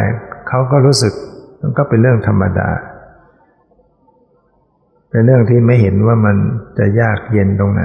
[0.48, 1.12] เขาก็รู้สึก
[1.60, 2.70] มันก็เป็นเรื่องธรรมดา
[5.10, 6.36] เป็นเรื่องที่ไม่เห็นว่ามัน
[6.78, 7.82] จะยากเย็นตรงไหน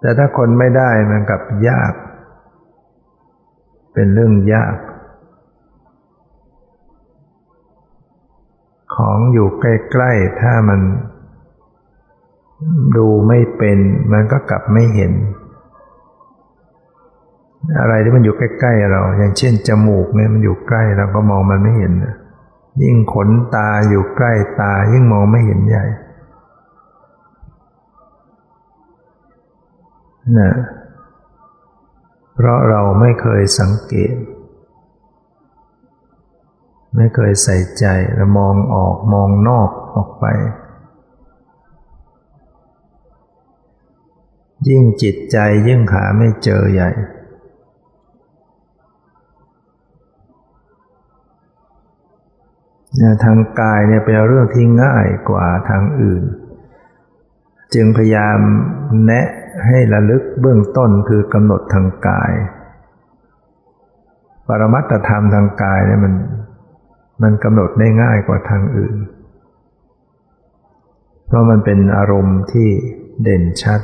[0.00, 1.92] แต่ถ้าคนไม่ได้มันกับยาก
[3.94, 4.76] เป็นเรื่องยาก
[8.96, 10.80] ของอยู่ใกล้ๆถ้ามัน
[12.96, 13.78] ดูไม่เป็น
[14.12, 15.12] มันก็กลับไม่เห็น
[17.80, 21.92] อะไรที่มันอยู่ใกล้ๆเรา อย่างเช่นจมูกเนี่ยมันอยู่ใกล้เราก็มองมันไม่เห็น
[22.82, 25.84] ยิ่งขนตาอยู่ใกล้ตายิ่งมองไม่เห็นใหญ่
[30.36, 30.50] นะ
[32.34, 34.14] เพราะเราไม่เคยสังเกต
[36.96, 40.24] ไม่เคยใส่ใจและมองออกมองนอกออกไป
[44.68, 45.36] ยิ่งจิตใจ
[45.66, 46.90] ยิ่งหาไม่เจอใหญ่
[53.24, 56.24] ทางกายเนี่ยเป็นเรื่องที่ง่ายกว่าทางอื่น
[57.74, 58.38] จึงพยายาม
[59.04, 59.26] แนะ
[59.66, 62.32] ให้ระลึกเบื้องต้นคือกำหนดทางกาย
[64.46, 66.14] ปรมัตธรรมทางกายเนี่ยมัน
[67.22, 68.96] มันกำหนดได้ง่ายกว่าทางอื่น
[71.26, 72.68] เพราะมันเป็นอารมณ์ที่
[73.22, 73.80] เด่นชัด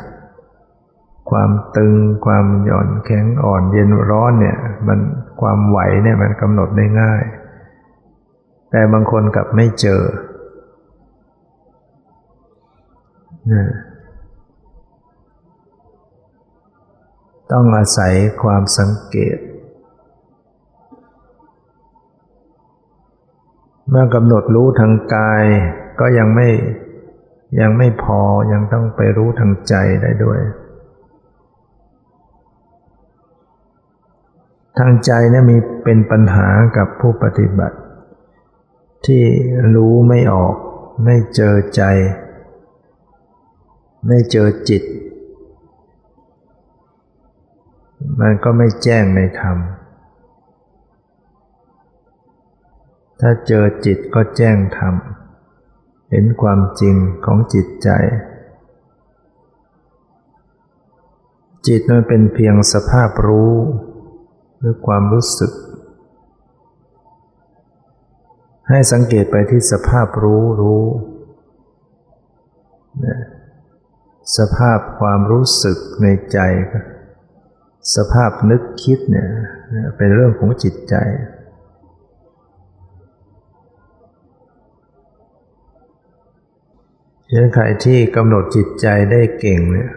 [1.30, 1.94] ความตึง
[2.26, 4.58] ความหย่อนแข็งอ่อนเย็นร้อนเนี่ย
[4.88, 5.00] มัน
[5.40, 7.22] ความไหวเนี่ยมันกำหนดได้ง่าย
[8.70, 10.02] แต่บางคนกลับไม่เจอ
[13.52, 13.70] นะ
[17.54, 18.12] ต้องอาศัย
[18.42, 19.38] ความสังเกต
[23.88, 25.44] เมื่อกำหนดรู้ทางกาย
[26.00, 26.48] ก็ยังไม่
[27.60, 28.20] ยังไม่พอ
[28.52, 30.40] ยังต้องไปรู้ทางใจได้ด้วย
[34.78, 37.78] ทางใจเนี่ยมีเป็นปัญหากับผู้ปฏิบัติ
[39.06, 39.22] ที่
[39.74, 40.54] รู้ไม่ออก
[41.04, 41.82] ไม่เจอใจ
[44.06, 44.82] ไม่เจอจิต
[48.20, 49.58] มันก็ไม่แจ้งในธรรม
[53.20, 54.94] ถ้าเจอจิตก็แจ้งธรรม
[56.10, 57.88] เห็นความจริงของจิตใจ
[61.66, 63.54] จิตมันเป็นเพียงสภาพรู้
[64.58, 65.52] หรือความรู้สึก
[68.68, 70.84] ให้สังเกตไปที่สภาพรู้รู้
[74.38, 76.38] สภาพความรู้สึกในใจ
[77.94, 79.28] สภาพนึกคิดเนี่ย
[79.96, 80.94] เป็นเรื่องของจิตใจ
[87.28, 89.90] ฉะนั้นใครที่กำหนดจิตใจได้เก่งเนี่ย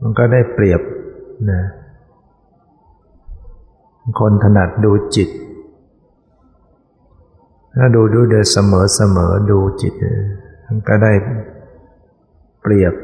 [0.00, 0.80] มันก็ได้เปรียบ
[1.50, 1.62] นะ
[4.20, 5.28] คนถนัดดูจิต
[7.76, 9.94] ถ้าดูดูเดยเสมอเสมอดูจิต
[10.66, 11.12] มันก็ได้
[12.62, 12.94] เปรียบ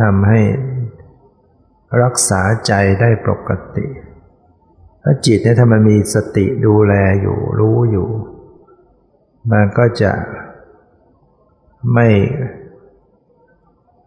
[0.00, 0.40] ทำให้
[2.02, 3.86] รักษาใจได้ปกติ
[5.02, 8.08] ถ้าจิตเนี่ยถ้ามันมีสติดูแลอยู่รู้อยู่
[9.50, 10.12] มันก็จะ
[11.94, 12.08] ไม่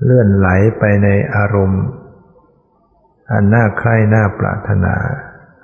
[0.03, 1.83] เลื่อนไหลไปในอารมณ์
[3.31, 4.95] อันน่าใคร่น่าปรารถนา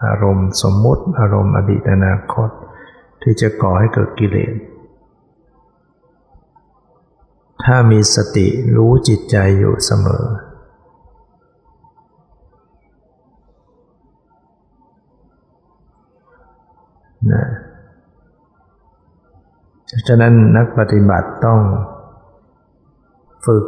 [0.06, 2.50] อารมณ์สมมุติ อารมณ์อดีตอนาคต
[3.22, 4.54] ที่จะก่อให้เกิดกิเลส
[7.64, 10.26] ถ้ามีสติรู้จิตใจอยู่เสมอ
[17.32, 17.44] นะ
[20.08, 21.62] ฉะนั้นนักปฏิบัติต้อง
[23.46, 23.66] ฝึก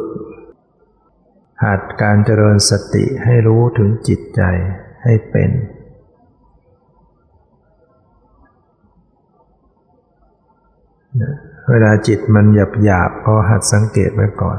[1.64, 4.42] หัดการเจริญสติให้รู้ถึงจิตใจ
[5.04, 5.50] ให้เป็น
[11.68, 14.58] เวลาจิตมันหยาบหยาบก็หัดสังเกตไว้ก่อน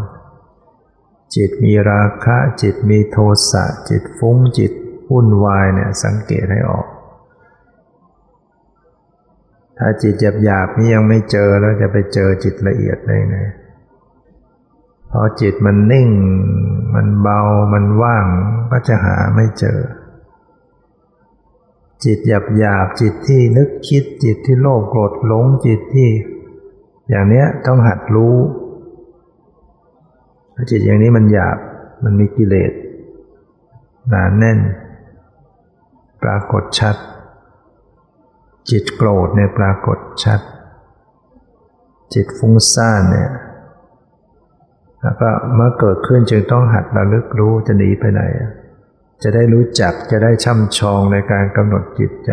[1.35, 3.17] จิตมีราคะจิตมีโท
[3.51, 4.71] สะจิตฟุ้งจิต
[5.11, 6.87] วุ่นวายเนี่ยสังเกตให้ออก
[9.77, 13.37] ถ้าจิตหยาบๆนี่ยังไม่เจอแล้วจะไปเจอจิตละเอียดได้ไง
[15.11, 16.09] พอจิตมันนิ่ง
[16.93, 17.39] มันเบา
[17.73, 18.25] มันว่าง
[18.71, 19.79] ก็จะหาไม่เจอ
[22.05, 26.09] จิตหยาบหยาบจิตที่นึกคิดจิตที่โลภโกรธหลงจิตที่
[27.09, 28.35] อย่างเนี้ยต้องหัดรู้
[30.71, 31.57] จิตอย่างนี้มันหยาบ
[32.03, 32.71] มันมีกิเลส
[34.09, 34.59] หนาแน่น
[36.23, 36.95] ปรากฏชัด
[38.71, 40.41] จิตโกรธเนี่ยปรากฏชัด
[42.13, 43.31] จิตฟุ้งซ่านเนี่ย
[45.01, 48.21] แล้วก็เมื่อเกิดขึ้นจึงต้องหัดระลึกรู้จะหนีไปไหน
[49.23, 52.31] จะได้รู้จักจะได้ช่ำชองในการกำหนดจิตใจ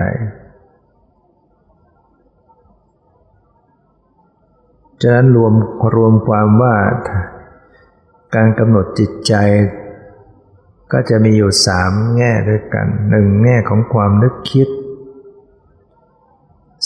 [5.02, 5.54] ฉะนั้นรวม
[5.94, 6.74] รวมความว่า
[8.36, 9.34] การกำหนดจิตใจ
[10.92, 14.68] ก็จะมีอยู่สามแง่ด้วยกันหนึ่งแง่ของความนึกคิด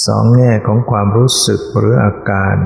[0.07, 2.57] สองแง่ของความรู้สึกหรืออาการ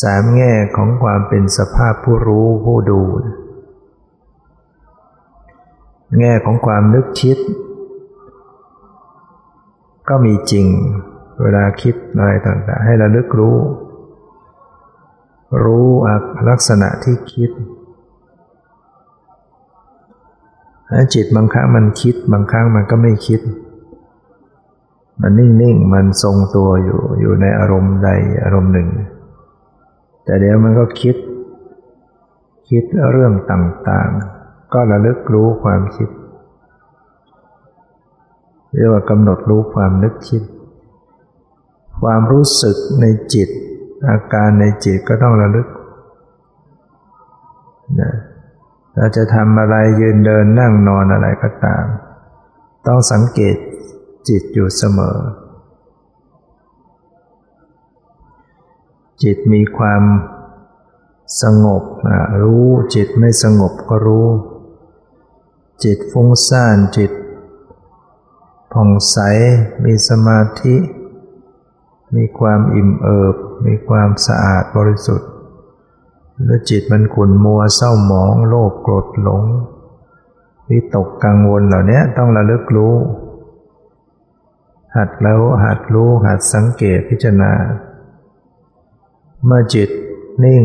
[0.00, 3.02] สามแง่ของความเป็นสภาพผู้รู้ผู้ดู
[6.18, 7.38] แง่ของความนึกคิด
[10.08, 10.66] ก็มีจริง
[11.42, 13.56] เวลาคิดอะไรต่างๆ ให้ระลึกรู้
[15.64, 15.88] รู้
[16.48, 17.50] ลักษณะที่คิด
[21.14, 23.40] จิตบางครั้งมันคิด บางครั้งมันก็ไม่คิด
[25.20, 28.08] มันนิ่งๆ มันทรงตัวอยู่อยู่ในอารมณ์ใด
[28.44, 28.88] อารมณ์หนึ่ง
[30.24, 31.16] แต่เดี๋ยวมันก็คิด
[32.70, 36.08] คิดเรื่องต่างๆ ก็ระลึกรู้ความคิด
[38.74, 40.42] เรียกว่ากำหนดรู้ความนึกคิด
[42.02, 43.04] ความรู้สึกใน
[43.34, 43.48] จิต
[44.08, 45.68] อาการในจิตก็ต้องระลึก
[48.00, 48.12] นะ
[48.94, 51.84] เราจะทำอะไรยืนเดินนั่งนอนอะไรก็ตาม
[52.86, 53.56] ต้องสังเกต
[54.28, 55.18] จิตอยู่เสมอ
[59.22, 60.02] จิตมีความ
[61.42, 61.82] สงบ
[62.42, 64.28] รู้จิตไม่สงบก็รู้
[65.84, 67.12] จิตฟุ้งซ่านจิต
[68.72, 69.18] ผ่องใส
[69.84, 70.76] มีสมาธิ
[72.14, 73.36] มีความอิ่มเอิบ
[73.66, 75.30] มีความสะอาดบริสุทธิ์
[76.44, 79.42] แล้วจิตมันขุ่นมัวเศร้าหมอง โลภโกรธหลง
[80.70, 82.94] วิตกกังวลเหล่านี้ต้องระลึกรู้
[84.98, 87.52] หัดแล้วหัดรู้หัดสังเกตพิจารณา
[89.44, 89.90] เมื่อจิต
[90.44, 90.64] นิ่ง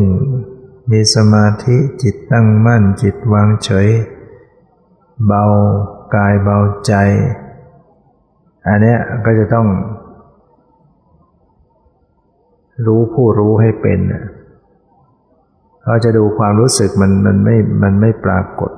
[0.92, 3.88] มีสมาธิจิตตั้งมั่นจิตวางเฉย
[5.26, 5.44] เบา
[6.16, 6.94] กายเบาใจ
[8.68, 9.68] อันนี้ก็จะต้อง
[12.86, 14.00] รู้ผู้รู้ให้เป็น
[15.86, 18.72] เราจะดูความรู้สึกมันมันไม่มันไม่ปรากฏ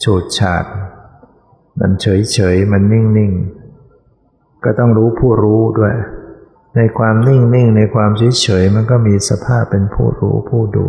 [0.00, 0.64] โฉดฉาด
[1.80, 3.32] มันเฉยเฉยมันนิ่งนิ่ง
[4.64, 5.94] ก็ต้องรู้ผู้รู้ด้วย
[6.76, 10.88] ในความนิ่งนิ่งในความเฉยเฉยมันก็มีสภาพเป็นผู้รู้ผู้ดู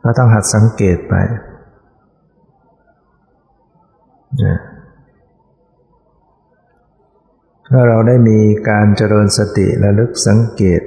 [0.00, 1.14] เราต้องหัดสังเกตไป
[4.44, 4.58] นะ
[7.68, 10.82] ถ้าเราได้มีการเจริญสติระลึกสังเกต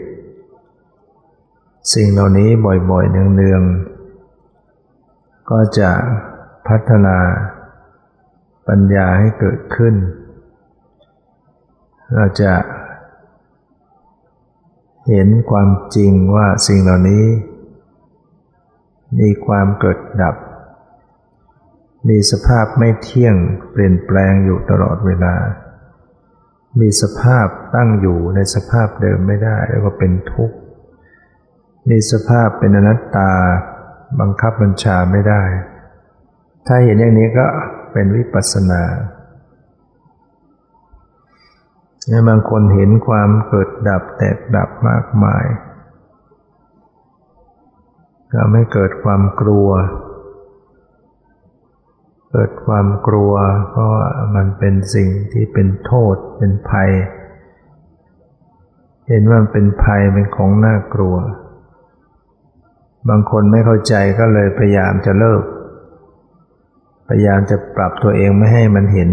[1.94, 5.92] สิ่งเหล่านี้บ่อยๆเนืองๆก็จะ
[6.68, 7.18] พัฒนา
[8.68, 9.96] ปัญญาให้เกิดขึ้น
[12.14, 12.54] เราจะ
[15.10, 17.26] เห็นความจริงว่าสิ่งเหล่านี้
[19.20, 20.36] มีความเกิดดับ
[22.10, 23.36] มีสภาพไม่เที่ยง
[23.72, 25.36] เปลี่ยนแปลงอยู่ตลอดเวลา
[26.80, 30.58] มีสภาพตั้งอยู่ในสภาพเดิมไม่ได้เรียกว่าเป็นทุกข์
[31.90, 33.32] มีสภาพเป็นอนัตตา
[34.20, 35.44] บังคับบัญชาไม่ได้
[36.68, 37.48] ถ้าเห็นอย่างนี้ก็
[37.92, 38.84] เป็นวิปัสสนา
[42.08, 45.46] เนี่ยบางคนเห็นความเกิดดับแตกดับมากมาย
[48.34, 49.70] ก็ไม่เกิดความกลัว
[52.32, 53.34] เกิดความกลัว
[53.70, 53.90] เพราะ
[54.36, 56.92] มันเป็นสิ่งที่เป็นโทษ เป็นภัย
[59.08, 61.16] เห็นว่ามันเป็นภัยเป็นของน่ากลัว
[63.10, 65.44] บางคนไม่เข้าใจก็เลยพยายามจะเลิก
[67.14, 69.10] พยายามจะปรับตัวเองไม่ให้มันเห็น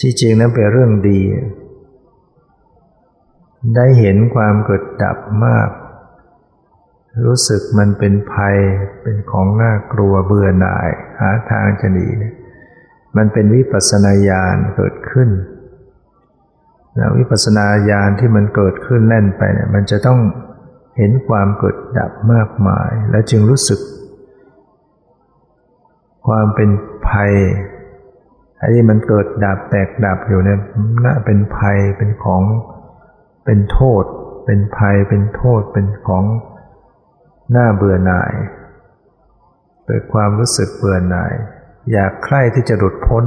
[0.00, 1.20] ที่จริงนั้นเป็นเรื่องดี
[3.76, 5.68] ได้เห็นความเกิดดับมาก
[7.26, 8.56] รู้สึกมันเป็นภัย
[9.02, 10.88] เป็นของน่ากลัวเบื่อหน่าย
[11.20, 12.06] หาทางจะหนี
[13.16, 15.30] มันเป็นวิปัสนาญาณเกิดขึ้น
[16.98, 20.20] นะวิปัสสนาญาณที่มันเกิดขึ้นแล่นไปเนี่ยมันจะต้อง
[20.98, 23.80] เห็นความเกิดดับมากมาย และจึงรู้สึก
[26.26, 26.70] ความเป็น
[27.08, 27.32] ภัย
[28.58, 30.60] ไอ้ที่มันเกิดดับแตกดับอยู่เนี่ย
[31.04, 32.42] น่าเป็นภัยเป็นของ
[33.44, 34.04] เป็นโทษ
[34.46, 36.24] เป็นภัยเป็นโทษเป็นของ
[37.56, 38.32] น่าเบื่อหน่าย
[39.86, 41.32] เกิดความรู้สึกเบื่อหน่าย
[41.92, 43.24] อยากใคร่ที่จะหลุดพ้น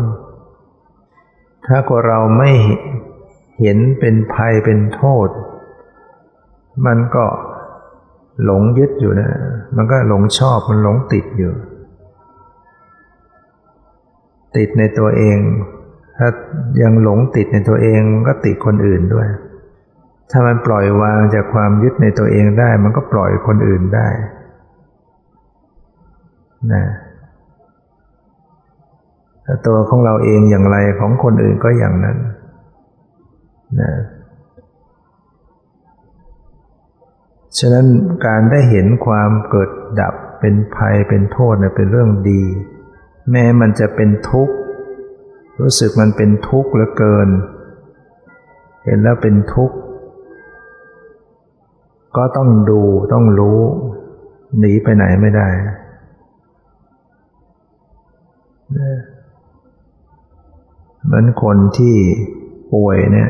[1.65, 1.77] ถ้า
[2.07, 2.51] เราไม่
[3.59, 5.29] เห็นเป็นภัยเป็นโทษ
[6.85, 7.25] มันก็
[8.43, 9.29] หลงยึดอยู่นะ
[9.75, 11.51] มันก็หลงชอบมันหลงติดอยู่
[14.57, 15.37] ติดในตัวเอง
[16.17, 16.29] ถ้า
[16.81, 19.27] ยังหลงติดในตัวเองก็ติดคนอื่นด้วย
[20.31, 24.09] ถ้ามันปล่อยวางจากความยึดในตัวเองได้ มันก็ปล่อยคนอื่นได้
[26.73, 26.83] นะ
[29.45, 32.17] ถ้าตัวของเราเองอย่างไรของคนอื่นก็อย่างนั้น
[33.81, 33.91] นะ
[37.57, 37.85] ฉะนั้น
[38.25, 39.69] การได้เห็นความเกิด
[39.99, 42.43] ดับเป็นภัยเป็นโทษเนี่ยเป็นเรื่องดี
[43.31, 44.55] แม้มันจะเป็นทุกข์
[45.59, 47.27] รู้สึกมันเป็นทุกข์เหลือเกิน
[48.85, 49.75] เห็นแล้วเป็นทุกข์
[52.17, 52.81] ก็ต้องดู
[53.13, 53.59] ต้องรู้
[54.59, 55.47] หนีไปไหนไม่ได้
[61.03, 61.95] เหมือนคนที่
[62.73, 63.29] ป่วยเนี่ย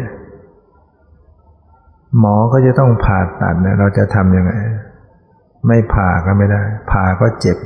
[2.20, 4.52] หมอก็จะต้องผ่าตัดเนี่ยเราจะทำยังไง
[5.68, 7.58] ไม่ผ่าก็ไม่ได้ ผ่าก็เจ็บ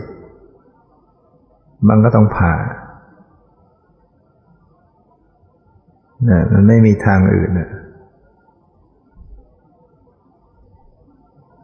[1.90, 2.56] มันก็ต้องผ่า
[6.26, 7.72] เนี่ยมันไม่มีทางอื่นเนี่ย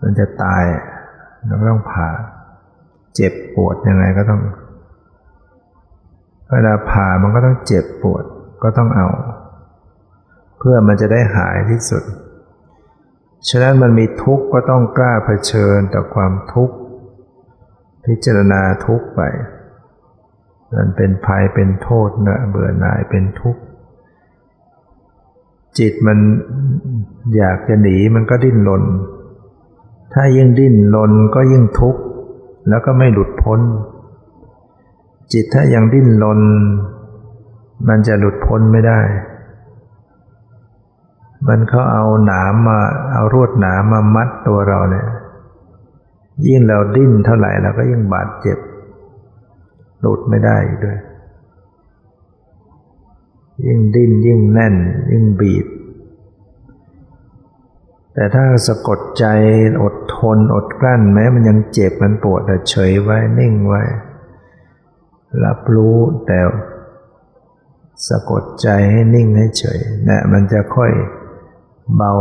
[0.01, 0.63] มันจะตาย
[1.45, 2.09] เราก็ต้องผ่า
[3.15, 4.41] เจ็บปวดยังไงก็ต้อง
[6.51, 8.23] เวลาผ่ามันก็ต้องเจ็บปวด
[8.63, 9.07] ก็ต้องเอา
[10.57, 12.03] เพื่อมันจะได้หายที่สุด
[13.49, 16.75] ฉะนั้นมันมีทุกข์ก็ต้องกล้าเผชิญต่อความทุกข์
[18.05, 19.21] พิจารณาทุกข์ไป
[20.75, 23.61] มันเป็นภัยเป็นโทษนะเบื่อหน่ายเป็นทุกข์
[25.77, 26.19] จิตมัน
[27.37, 28.83] อยากจะหนีมันก็ดิ้นรน
[30.13, 32.01] ถ้ายิ่งดิ้นรนก็ยิ่งทุกข์
[32.69, 33.59] แล้วก็ไม่หลุดพ้น
[35.33, 36.39] จิตถ้ายังดิ้นรน
[37.87, 38.99] มันจะหลุดพ้นไม่ได้
[41.47, 42.79] มันเขาเอาหนามมา
[43.13, 45.07] เอารวดหนามมามัดตัวเราเนี่ย
[46.47, 48.57] ยิ่งเราดิ้นเท่าไหร่เราก็ยิ่งบาดเจ็บ
[49.99, 50.99] หลุดไม่ได้ด้วย
[53.65, 54.75] ยิ่งดิ้นยิ่งแน่น
[55.11, 55.65] ยิ่งบีบ
[58.13, 59.25] แต่ถ้าสะกดใจ
[59.83, 63.81] อดทนอดกลั้นแม้มันยังเจ็บมันปวดแต่เฉยไว้นิ่งไว้
[65.45, 65.97] รับรู้
[66.27, 66.39] แต่
[68.07, 69.79] สะกดใจให้นิ่งให้เฉย
[70.09, 70.91] นะมันจะค่อย
[71.95, 72.11] เบา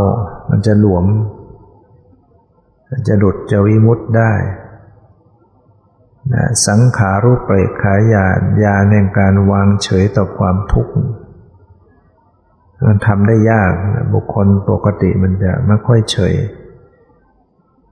[0.51, 1.07] มันจะหลวม
[2.91, 4.33] มันจะหลุดจะวิมุตได้
[6.35, 10.93] นะสังขารูปเปรกขายานยานแห่งการวางเฉยต่อความทุกข์
[12.87, 16.35] มันทำได้ยากนะบุคคลปกติมันจะไม่ค่อยเฉย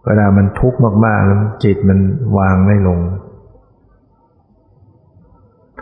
[0.04, 1.98] เวลามันทุกข์มากๆแล้วจิตมัน
[2.38, 3.00] วางไม่ลง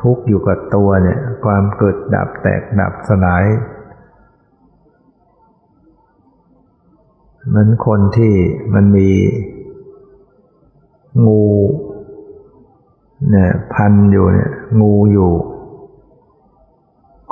[0.01, 3.45] ทุกข์อยู่กับตัวเนี่ย ความเกิดดับแตกดับสลาย
[7.49, 8.33] เหมือนคนที่
[8.75, 9.11] มันมี
[11.27, 11.43] งู
[13.31, 14.51] เนี่ยพันอยู่เนี่ย
[14.81, 15.33] งูอยู่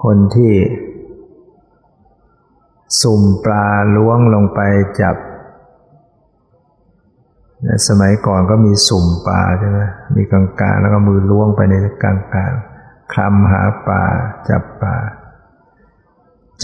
[0.02, 0.54] คนที่
[3.02, 3.66] สุ่มปลา
[3.96, 4.60] ล้วงลงไป
[5.00, 5.16] จับ
[7.88, 9.80] สมัยก่อนก็มีสุ่มปลาใช่ไหม
[10.16, 12.46] มีกลางกาแล้วก็มือล้วงไปในกลางกา
[13.12, 14.04] คลำหาปลา
[14.48, 14.96] จับปลา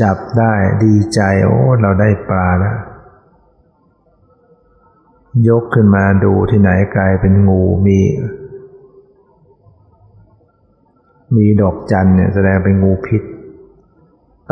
[0.00, 0.54] จับได้
[0.84, 2.78] ดีใจโอ้เราได้ปลาแล้ว
[5.48, 7.98] ยกขึ้นมาดูที่ไหนกลายเป็นงูมี
[11.36, 13.22] มีดอกจันเนี่ยแสดงเป็นงูพิษ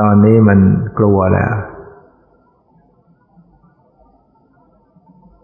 [0.01, 0.59] ตอนนี้มัน
[0.99, 1.53] กลัวแล้ว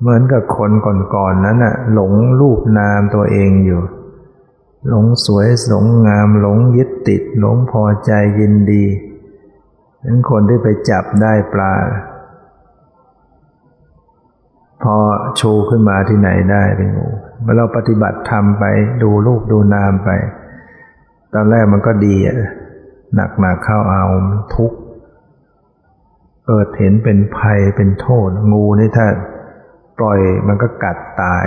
[0.01, 0.93] เหมือนกับคนก่
[1.27, 3.81] อนๆนนั้นน่ะ หลงรูปนามตัวเองอยู่
[4.89, 8.85] หลงสวยหลงงาม หลงยึดติด หลงพอใจยินดี
[10.05, 11.75] นั้นคนที่ไปจับได้ปลา
[14.83, 14.97] พอ
[15.41, 17.09] ชูขึ้นมาที่ไหนได้เป็นงู
[17.43, 18.65] เมื่อเราปฏิบัติธรรมไป
[19.03, 20.11] ดูรูปดูนามไป
[21.35, 22.15] ตอนแรกมันก็ดี
[23.15, 24.05] หนักหนักเข้าเอา
[24.57, 24.79] ทุกข์
[26.47, 29.07] เกิดเห็นเป็นภัยเป็นโทษ งูนี่ถ้า
[29.99, 30.19] ปล่อย
[30.49, 31.47] มันก็กัดตาย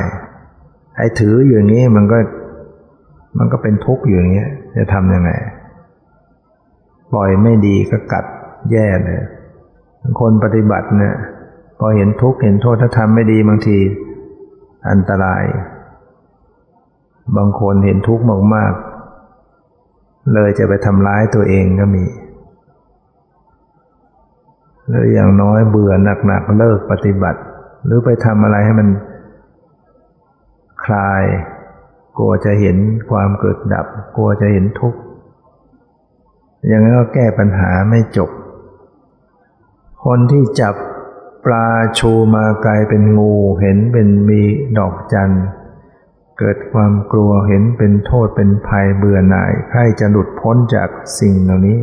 [0.97, 2.17] ไอ้ถืออยู่อย่างนี้มันก็
[3.37, 5.31] มันก็เป็นทุกข์อยู่อย่างเงี้ยจะทำยังไง
[7.11, 8.25] ปล่อยไม่ดีก็กัด
[8.71, 9.21] แย่เลย
[10.19, 11.15] คนปฏิบัติเนี่ย
[11.79, 13.77] พอเห็นทุกข์เห็นโทษถ้าทำไม่ดีบางที
[14.91, 15.43] อันตราย
[17.37, 18.23] บางคนเห็นทุกข์
[18.55, 18.84] มากๆ
[20.33, 22.05] เลยจะไปทำร้ายตัวเองก็มี
[24.87, 25.93] หรืออย่างน้อยเบื่อ
[26.27, 27.41] หนักๆเลิกปฏิบัติ
[27.85, 28.89] หรือไปทำอะไรให้มัน
[30.85, 31.23] คลาย
[32.17, 32.77] กลัวจะเห็น
[33.09, 34.99] ความเกิดดับ กลัวจะเห็นทุกข์
[36.67, 38.29] อย่างนั้นก็แก้ปัญหาไม่จบ
[40.05, 40.75] คนที่จับ
[41.45, 41.67] ปลา
[41.99, 44.41] ชูมากลายเป็นงูเห็นเป็นมี
[44.77, 45.45] ดอกจันทร์
[46.39, 51.79] เกิดความกลัวเห็นเป็นโทษเป็นภัยเบื่อหน่ายใครจะหลุดพ้นจากสิ่งเหล่านี้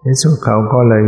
[0.00, 1.04] ในสุดเขาก็เลย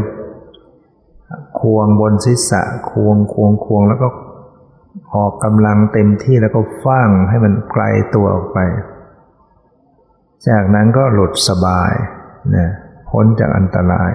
[1.61, 4.09] ควงบนศีรษะควงควงควงแล้วก็
[5.15, 7.83] ออกกำลังเต็มที่แล้วก็ฟั่งให้มันไกล
[8.15, 8.59] ตัวออกไป
[10.49, 11.93] จากนั้นก็หลุดสบาย
[12.57, 12.69] นะ
[13.11, 14.13] พ้นจากอันตราย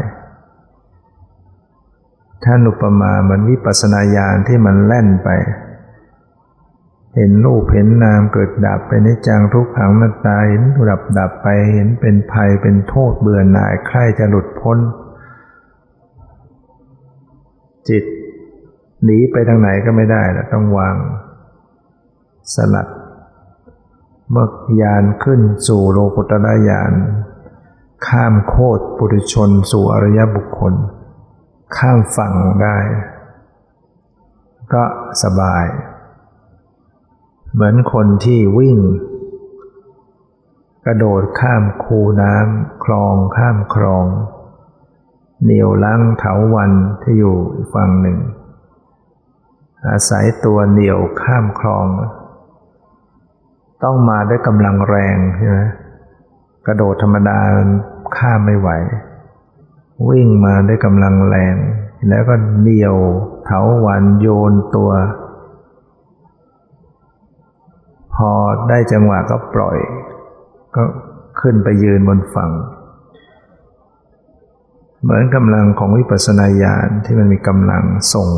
[2.43, 5.29] ท่านอุปมาเหมือนวิปัสนาญาณที่มันแล่นไป
[7.15, 14.77] เห็นรูปเห็นนามเกิดดับไปในจังทุกขังนัตตาเห็นดับดับไปเห็นเป็นภัยเป็นโทษเบื่อหน่ายใครจะหลุดพ้น
[17.89, 18.03] จิต
[19.03, 20.95] หนีไปทางไหนก็ไม่ได้แล้วต้องวาง
[22.53, 22.87] สลัด
[24.31, 24.47] เมื่อ
[24.81, 26.93] ยานขึ้นสู่โลกุตระยาน
[28.07, 30.73] ข้ามโคตรปุถุชนสู่อริยบุคคล
[31.77, 32.77] ข้ามฝั่งได้
[34.73, 34.83] ก็
[35.23, 35.65] สบาย
[37.55, 38.77] เหมือนคนที่วิ่ง
[40.85, 44.05] กระโดดข้ามคูน้ำคลองข้ามคลอง
[45.43, 48.17] เหนียวลังเถาวันที่อยู่อีกฝั่งหนึ่ง
[49.87, 51.85] อาศัยตัวเหนียวข้ามคลอง
[53.83, 55.59] ต้องมาด้วยกำลังแรงใช่ไหม
[56.67, 57.39] กระโดดธรรมดา
[58.17, 58.69] ข้ามไม่ไหว
[60.09, 61.55] วิ่งมาด้วยกำลังแรง
[62.09, 62.95] แล้วก็เดี่ยว
[63.45, 64.91] เถาวันโยนตัว
[68.15, 68.31] พอ
[68.69, 69.77] ได้จังหวะก็ปล่อย
[70.75, 70.83] ก็
[71.41, 72.51] ขึ้นไปยืนบนฝั่ง
[75.03, 78.29] เหมือนกำลังของวิปัสสนาญาณที่มันมีกำลังส่ง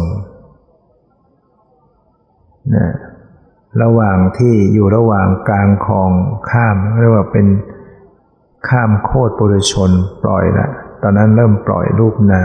[2.75, 2.87] นะ
[3.83, 6.11] ระหว่างที่อยู่ระหว่างกลางคลอง
[6.49, 7.47] ข้ามเรียกว่าเป็น
[8.69, 9.91] ข้ามโคตรปุถุชน
[10.23, 10.67] ปล่อยละ
[11.01, 12.43] ตอนนั้นเริ่มปล่อยรูปน้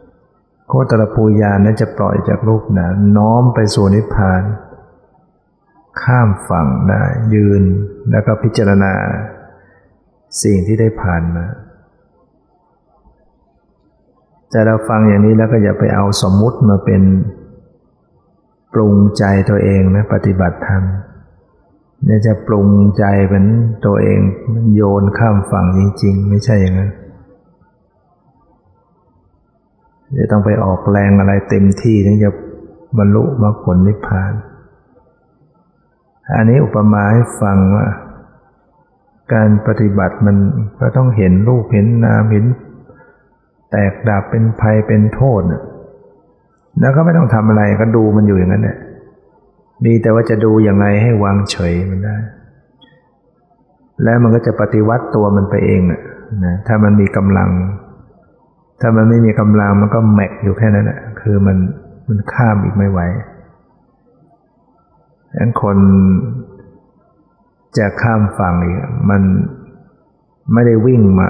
[0.00, 4.42] ำโคตรปูยานนั้นจะปล่อยจากรูปน้ำน้อมไปสู่นิพพาน
[6.02, 7.02] ข้ามฝั่งได้
[7.34, 7.62] ยืน
[8.10, 8.92] แล้วก็พิจารณา
[10.42, 11.46] สิ่งที่ได้ผ่านมา
[14.50, 17.02] แต่เราฟังอย่างนี้แล้วก็อย่าไปเอาสมมุติมาเป็น
[18.72, 20.82] ปรุงใจตัวเองนะปฏิบัติธรรม
[22.04, 22.68] เนี่ยจะปรุง
[22.98, 23.44] ใจเป็น
[23.86, 24.18] ตัวเอง
[24.74, 26.92] โยนข้ามฝั่งจริง ๆ ไม่ใช่อย่างนั้น
[30.18, 32.30] จะต้องไปออกแรงอะไรเต็มที่ถึงจะ
[32.98, 34.32] บรรลุมรรคผลนิพพาน
[36.32, 37.86] อันนี้อุปมาให้ฟังว่า
[39.34, 40.36] การปฏิบัติมัน
[40.80, 42.44] ก็ต้องเห็นรูปเห็นนามเห็น
[43.70, 45.42] แตกดับเป็นภัยเป็นโทษ
[46.80, 48.78] แล้วก็ไม่ต้องทำอะไรก็ดูมันอยู่อย่างนั้นแหละ
[49.84, 52.16] มีแต่ว่าจะดูอย่างไรให้วางเฉยมันได้
[54.02, 57.50] แล้วมันก็จะปฏิวัติตัวมันไปเองนะถ้ามันมีกำลัง
[58.80, 61.56] ถ้ามันไม่มีกำลังมันก็แม็กอยู่แค่นั้นแหละคือมัน
[62.08, 63.00] มันข้ามอีกไม่ไหว
[65.34, 65.78] งนั้นคน
[67.78, 68.76] จะข้ามฝั่งอีก
[69.10, 69.22] มัน
[70.52, 71.28] ไม่ได้วิ่งมา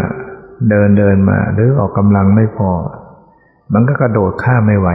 [0.70, 2.70] เดินเดินมา หรือออกกำลังไม่พอ
[3.72, 4.88] มันก็กระโดดข้ามไม่ไหว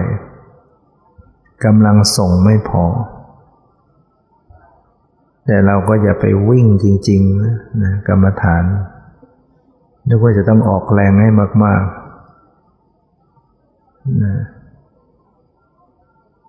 [1.66, 2.86] กำลังส่งไม่พอ
[5.46, 8.64] แต่เราก็อย่าไปวิ่งจริงๆนะกรรมฐาน
[10.08, 11.30] นึกว่าจะต้องออกแรงให้
[11.64, 14.36] มากๆนะ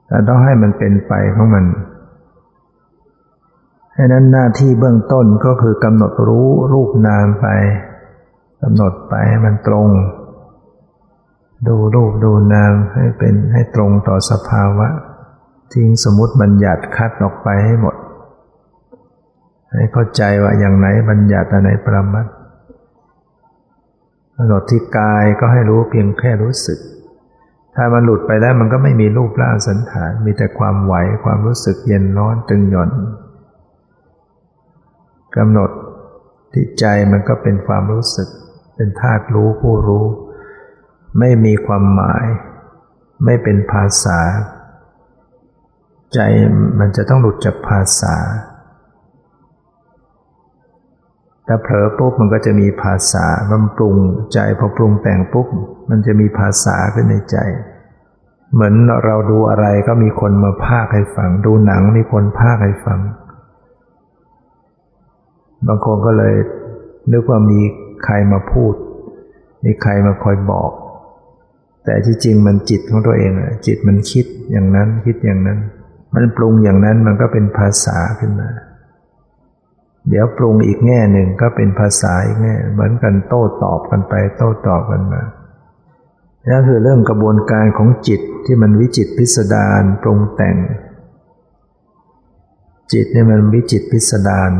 [0.06, 1.64] แต่ต้องให้มันเป็นไปของมัน
[4.00, 7.46] ให้นั้นหน้าที่เบื้องต้นก็คือกำหนดรู้รูปนามไป
[8.62, 9.88] กำหนดไปให้มันตรง
[11.68, 14.88] ดูรูปดูนามให้เป็นให้ตรงต่อสภาวะ
[15.72, 17.96] ทิ้งสมมติบัญญัติคัดออกไปให้หมด
[19.72, 22.26] ให้เข้าใจว่าอย่างไหนบัญญัติอันไหนประมัด
[24.36, 26.78] กำหนดที่กายก็ให้รู้เพียงแค่รู้สึก
[27.76, 30.94] ถ้ามันหลุดไปแล้วมันก็ไม่มีรูปร่างสันฐาน มีแต่ความไหว
[31.24, 32.92] ความรู้สึกเย็นร้อนตึงหย่อน
[35.36, 35.70] กำหนด
[36.52, 38.28] ที่ใจมันก็เป็นความรู้สึก
[38.76, 40.06] เป็นธาตุรู้ผู้รู้
[41.18, 42.24] ไม่มีความหมาย
[43.24, 44.18] ไม่เป็นภาษา
[46.14, 46.20] ใจ
[46.78, 48.16] มันจะต้องหลุดจากภาษา
[51.46, 53.96] ถ้าเผลอปุ๊บมันก็จะมีภาษามันปรุง
[54.32, 55.46] ใจพอปรุงแต่งปุ๊บ
[55.90, 57.36] มันจะมีภาษาขึ้นในใจ
[58.52, 58.74] เหมือน
[59.04, 63.00] เราดูอะไรก็มีคนมาพากให้ฟัง ดูหนังมีคนพากให้ฟัง
[65.66, 66.34] บางคนก็เลย
[67.12, 67.60] นึกว่ามี
[68.04, 68.74] ใครมาพูด
[69.64, 70.70] มีใครมาคอยบอก
[71.84, 73.32] แต่ที่จริงมันจิตของตัวเอง
[73.66, 75.58] จิตมันคิดอย่างนั้นคิดอย่างนั้น
[76.14, 78.50] มันปรุงอย่างนั้นมันก็เป็นภาษาขึ้นมา
[80.08, 85.22] เดี๋ยวปรุงอีกแง่หนึ่งก็เป็นภาษาอีกแง่เหมือนกันโต้ตอบกันไป โต้ตอบกันมา
[86.50, 90.56] นั่นคือเรื่องกระบวนการของจิตที่มันวิจิตพิสดารปรุงแต่ง
[92.92, 94.52] จิตเนี่ยมันวิจิตพิสดาร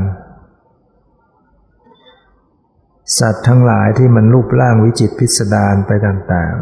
[3.18, 6.54] สัตว์ทั้งหลายที่มันรูปร่างวิจิตพิสดารไปต่าง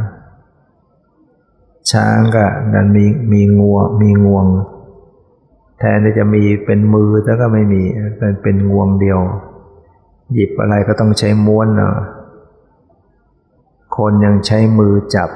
[1.10, 4.46] ๆ ช้างก็นันมีมีงวมีงวง
[5.78, 7.82] แทนที่จะมีเป็นมือแต่ก็ไม่มี
[8.18, 9.20] เป็นเป็นงวงเดียว
[10.32, 11.96] หยิบอะไรก็ต้องใช้ม้วนเนาะ
[13.96, 15.30] คนยังใช้มือจับ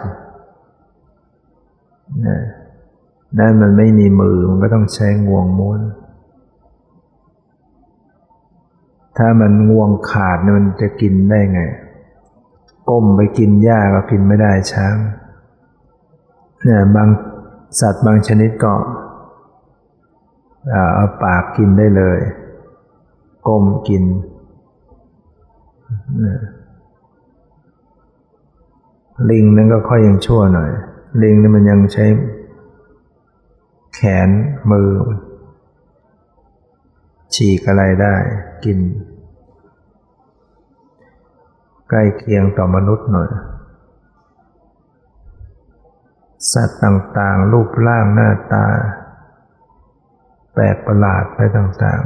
[3.38, 5.80] นั่นมันไม่มีมือมันก็ต้องใช้งวงม้วน
[9.18, 11.60] ถ้ามันงวงขาดมันจะกินได้ไง
[12.90, 14.96] ก้มไปกินหญ้าก็กินไม่ได้ช้าง
[16.64, 17.08] เนี่ยบาง
[17.80, 18.72] สัตว์บางชนิดก็
[20.94, 22.18] เอาปากกินได้เลย
[23.48, 24.04] ก้มกิน
[29.30, 30.70] ลิงนั่นก็ค่อยยังชั่วหน่อย
[31.22, 32.04] ลิงนี่มันยังใช้
[33.94, 34.28] แขน
[34.70, 34.88] มือ
[37.34, 38.14] ฉีกอะไรได้
[38.64, 38.78] กิน
[41.88, 43.30] ใกล้เคียงต่อมนุษย์หน่อย
[46.52, 48.66] สัตว์ต่างๆ รูปร่างหน้าตา
[50.52, 52.02] แปลกประหลาดไปต่าง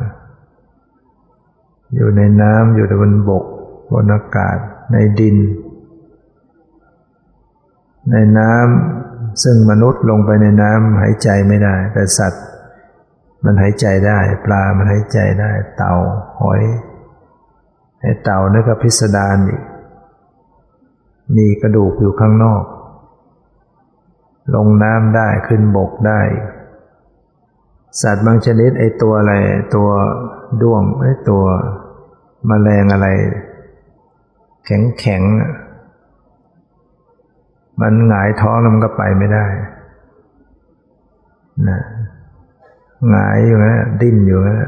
[1.14, 3.44] ๆ อยู่ในน้ำอยู่บนบก
[3.92, 4.56] บนอากาศ
[4.92, 5.36] ในดิน
[8.10, 12.44] ในน้ำซึ่งมนุษย์ลงไปในน้ำหายใจไม่ได้ แต่สัตว์
[13.46, 15.94] มันหายใจได้ ปลามันหายใจได้ เต่า
[16.40, 16.62] หอย
[18.00, 19.62] ไอ้เต่านี่ก็พิสดารอีก
[21.36, 22.64] มีกระดูกอยู่ข้างนอก
[24.54, 26.20] ลงน้ำได้ขึ้นบกได้
[28.02, 29.34] สัตว์บางชนิดไอ้ตัวอะไร
[29.74, 29.88] ตัว
[30.62, 31.44] ด้วงไอ้ตัว
[32.48, 33.08] มแมลงอะไร
[34.64, 35.22] แข็งแข็ง
[37.80, 39.46] มันหงายท้องแล้วมันก็ไปไม่ได้
[41.68, 41.80] นะ
[43.10, 44.58] หงายอยู่นะดิ้นอยู่นะ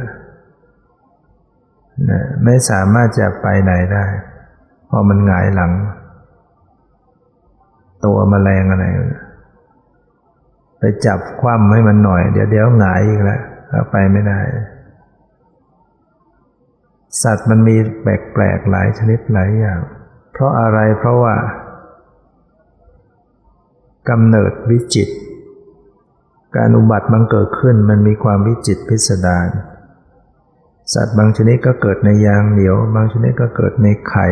[2.11, 4.05] นะไม่สามารถจะไปไหนได้
[4.87, 5.73] เพราะมันหงายหลัง
[8.05, 8.85] ตัวมแมลงอะไร
[10.79, 13.41] ไปจับคว่ำให้มันหน่อย เดี๋ยวเดี๋ยวหงายอีกแล้ว
[13.91, 14.41] ไปไม่ได้
[17.23, 19.81] สัตว์มันมีแปลกๆหลายชนิดหลายอย่าง
[20.33, 21.35] เพราะอะไรเพราะว่า
[24.09, 25.15] กำเนิดวิจิตร
[26.57, 29.49] การอุบัติบังเกิดขึ้นมันมีความวิจิตพิสดาร
[30.95, 34.27] สัตว์บางชนิดก็เกิดในยางเหนียว บางชนิดก็เกิดในไข่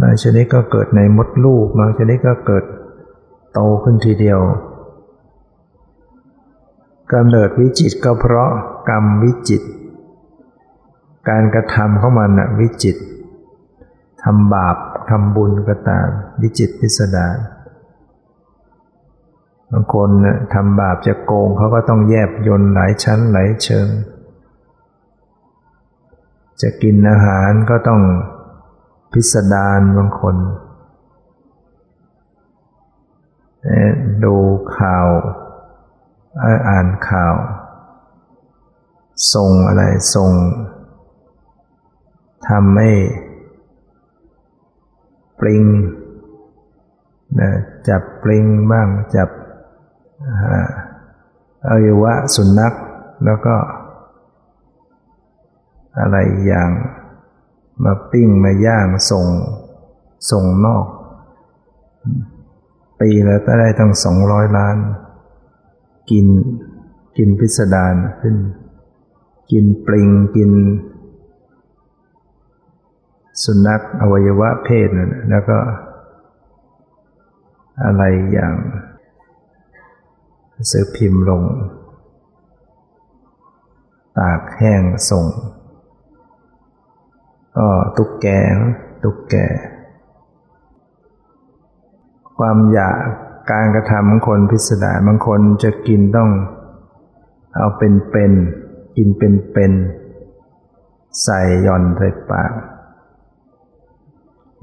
[0.00, 2.64] บางชนิดก็เกิดในมดลูก บางชนิดก็เกิด
[3.52, 4.40] โตขึ้นทีเดียว
[7.12, 8.50] กำเนิดวิจิตก็เพราะ
[8.88, 9.62] กรรมวิจิต
[11.28, 12.96] การกระทำของมันนะวิจิต
[14.22, 14.76] ทำบาป
[15.10, 16.08] ทำบุญก็ตาม
[16.42, 17.36] วิจิตพิสดาร
[19.72, 20.10] บางคน
[20.54, 23.88] ทำบาปจะโกงเขาก็ต้องแยบยนหลายชั้นหลายเชิง
[26.62, 28.02] จะกินอาหารก็ต้อง
[29.12, 30.36] พิสดารบางคน
[34.24, 34.36] ดู
[34.76, 35.08] ข่าว
[36.68, 37.34] อ่านข่าว
[39.34, 39.82] ส่งอะไร
[40.14, 40.30] ส่ง
[42.48, 42.90] ทำให้
[45.40, 45.64] ปลิง
[47.40, 47.50] นะ
[47.88, 49.28] จับปลิงบ้างจับ
[50.22, 52.74] อวัยวะสุนัข
[53.24, 53.56] แล้วก็
[55.98, 56.16] อะไร
[56.46, 56.70] อย่าง
[57.84, 59.26] มาปิ้งมาย่างส่ง
[60.30, 60.86] ส่งนอก
[63.00, 64.76] ปีแล้วได้ตั้งสองร้อยล้าน
[66.10, 66.26] กิน
[67.16, 68.36] กินพิสดารขึ้น
[69.52, 70.50] กินปลิงกิน
[73.44, 74.88] สุนัขอวัยวะเพศ
[75.30, 75.58] แล้วก็
[77.84, 78.02] อะไร
[78.32, 78.54] อย่าง
[80.70, 81.42] ซื้อพิมพ์ลง
[84.18, 85.26] ตากแห้งส่ง
[87.56, 88.26] ก็ตุกแก
[89.04, 89.34] ตุกแก
[92.38, 92.96] ความอยาก
[93.50, 96.30] การกระทำของคนพิสดารบางคนจะกินต้อง
[97.56, 98.32] เอาเป็นเป็น
[98.96, 99.72] กินเป็นเป็น
[101.22, 102.52] ใส่ย่อนใส่ปาก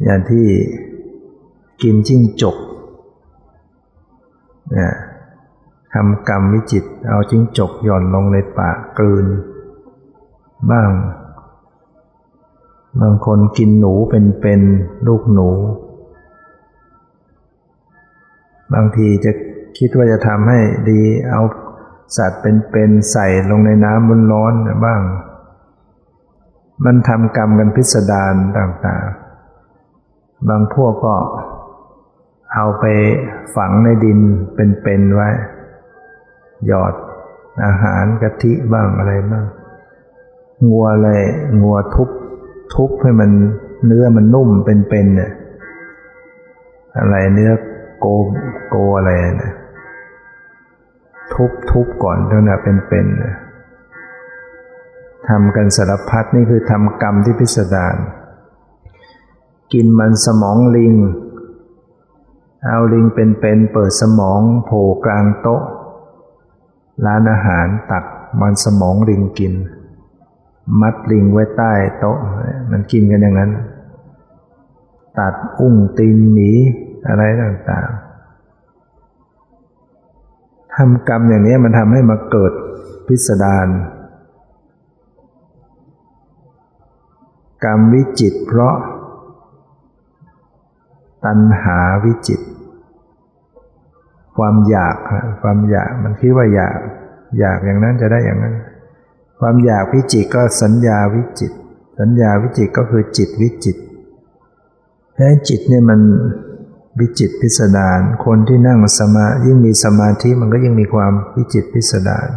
[0.03, 0.47] อย่างที่
[1.81, 2.57] กินจิ้งจก
[4.71, 4.93] เนี่ย
[5.93, 9.25] ทำกรรมวิจิต เอาจิ้งจกหย่อนลงในปากกลืน
[10.71, 10.89] บ้าง
[13.01, 14.61] บางคนกินหนูเป็นเป็น
[15.07, 15.49] ลูกหนู
[18.73, 19.31] บางทีจะ
[19.77, 20.59] คิดว่าจะทำให้
[20.89, 21.41] ดีเอา
[22.17, 24.53] สัตว์เป็นๆใส่ลงในน้ำร้อน
[24.85, 25.01] บ้าง
[26.85, 31.15] มันทำกรรมกันพิสดารต่างๆ บางพวกก็
[32.53, 32.85] เอาไป
[33.55, 34.19] ฝังในดิน
[34.55, 35.29] เป็นๆไว้
[36.66, 36.93] หยอด
[37.66, 39.45] อาหารกะทิบ้างอะไรบ้าง
[40.68, 41.10] งัวอะไร
[41.62, 42.10] งัวทุบ
[42.74, 43.32] ทุบให้มัน
[43.86, 45.32] เนื้อมันนุ่มเป็นๆเนี่ย
[46.97, 47.51] อะไรเนื้อ
[47.99, 48.05] โก
[48.70, 49.53] โกอะไรเนี่ย
[51.34, 57.95] ทุบทุบก่อนเท่านั้นเป็นๆทำกันสารพัดนี่คือทำกรรมที่พิสดาร
[59.74, 60.93] กินมันสมองลิง
[62.66, 65.62] เอาลิงเป็นๆเเปิดสมองโผล่กลางโต๊ะ
[67.05, 68.05] ร้านอาหารตัก
[68.39, 69.53] มันสมองลิงกิน
[70.81, 72.17] มัดลิงไว้ใต้โต๊ะ
[72.71, 73.51] มันกินกันอย่างนั้น
[75.19, 76.51] ตัดอุ้งตีนหมี
[77.07, 77.95] อะไรต่างๆ
[80.75, 82.53] ทำกรรมอย่างนี้มันทำให้มาเกิด
[83.07, 83.67] พิสดาร
[87.65, 88.75] กรรมวิจิตเพราะ
[91.25, 92.41] ตัณหาวิจิต
[94.38, 94.95] ความอยาก
[95.41, 96.77] ความอยากมันคิดว่าอยาก
[97.39, 98.55] อยากอย่างนั้นจะได้อย่างนั้น
[99.39, 101.51] ความอยากวิจิตก็สัญญาวิจิต
[101.99, 103.77] สัญญาวิจิตก็คือจิตวิจิต
[105.13, 105.99] เพราะจิตเนี่ยมัน
[106.99, 112.27] วิจิตพิสดาร คนที่นั่งสมา ยิ่งมีสมาธิมันก็ยิ่งมีความวิจิตพิสดาร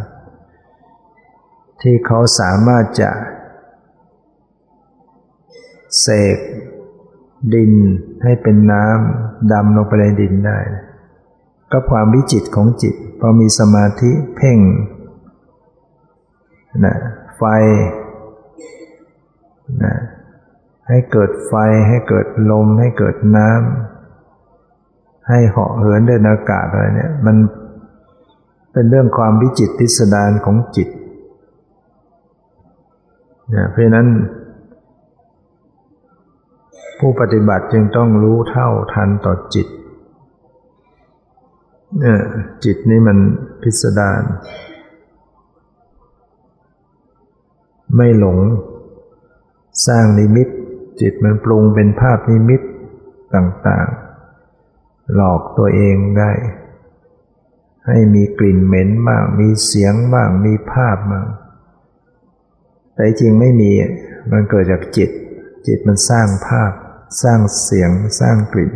[1.81, 3.09] ที่เขาสามารถจะ
[5.99, 6.37] เสก
[7.53, 7.71] ดิน
[8.23, 10.57] ให้เป็นน้ำดำลงไปในดินได้
[11.71, 14.59] ก็ความวิจิตของจิต พอมีสมาธิเพ่ง
[16.85, 16.95] นะ
[17.37, 17.43] ไฟ
[19.83, 19.93] นะ
[20.87, 21.53] ให้เกิดไฟ
[21.87, 27.35] ให้เกิดลม ให้เกิดน้ำให้เหาะเหินเดินอากาศอะไรเนี่ยมัน
[28.73, 30.89] เป็นเรื่องความวิจิตพิสดารของจิต
[33.55, 34.07] นะเพราะนั้น
[36.99, 39.67] ผู้ปฏิบัติจึงต้องรู้เท่าทันต่อจิต
[41.99, 42.19] เนี่ย
[42.63, 43.17] จิตนี้มัน
[43.61, 44.21] พิสดาร
[47.95, 48.39] ไม่หลง
[49.87, 50.47] สร้างนิมิต
[51.01, 52.61] จิตมันปรุงเป็นภาพนิมิต
[53.35, 56.31] ต่างๆ หลอกตัวเองได้
[57.87, 61.27] ให้มีกลิ่นเหม็นบ้างมีเสียงบ้างมีภาพบ้าง
[62.93, 63.71] แต่จริงไม่มี
[64.31, 65.09] มันเกิดจากจิต
[65.67, 66.71] จิตมันสร้างภาพ
[67.23, 68.71] สร้างเสียงสร้างกลิ่น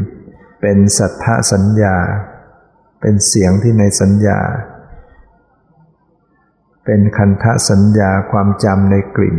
[0.62, 1.98] เป็นสัทธสัญญา
[3.02, 4.40] เป็นเสียงที่ในสัญญา
[6.86, 9.38] เป็นคันทะสัญญาความจำในกลิ่น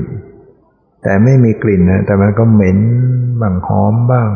[1.03, 2.79] แต่ไม่มีกลิ่นนะแต่มันก็เหม็น
[3.41, 4.31] บ้างหอมบ้าง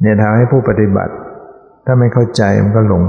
[0.00, 1.14] เนี่ยทำให้ผู้ปฏิบัติ
[1.86, 3.04] ถ้าไม่เข้าใจมันก็หลง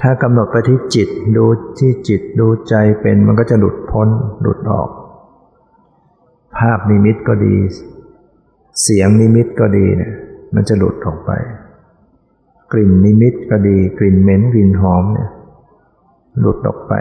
[0.00, 1.44] ถ้ากำหนดไปที่จิตดู
[1.78, 4.08] ที่จิตดูใจเป็นมันก็จะหลุดพ้น
[4.42, 4.88] หลุดออก
[6.58, 7.56] ภาพนิมิตก็ดี
[8.82, 10.12] เสียงนิมิตก็ดีเนี่ย
[10.54, 11.30] มันจะหลุดออกไป
[12.72, 15.30] กลิ่นนิมิตก็ดี กลิ่นเหม็นกลิ่นหอมเนี่ย
[16.38, 16.92] หลุดออกไป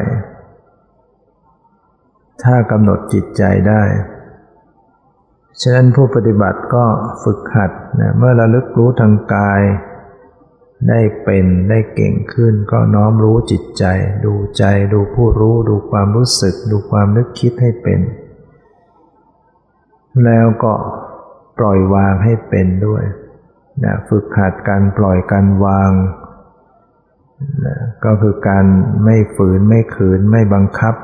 [2.43, 3.83] ถ้ากำหนดจิตใจได้
[5.61, 6.85] ฉะนั้นผู้ปฏิบัติก็
[7.23, 9.61] ฝึกหัดนะเมื่อระลึกรู้ทางกาย
[10.89, 13.85] ได้เป็นได้เก่งขึ้น ก็น้อมรู้จิตใจ
[14.25, 17.99] ดูใจดูผู้รู้ดูความรู้สึก ดูความนึกคิดให้เป็น
[20.25, 20.73] แล้วก็
[21.57, 23.03] ปล่อยวางให้เป็นด้วย
[23.83, 25.91] นะฝึกหัดการปล่อยการวาง
[27.65, 28.65] นะก็คือการ
[29.05, 30.95] ไม่ฝืนไม่ขืนไม่บังคับ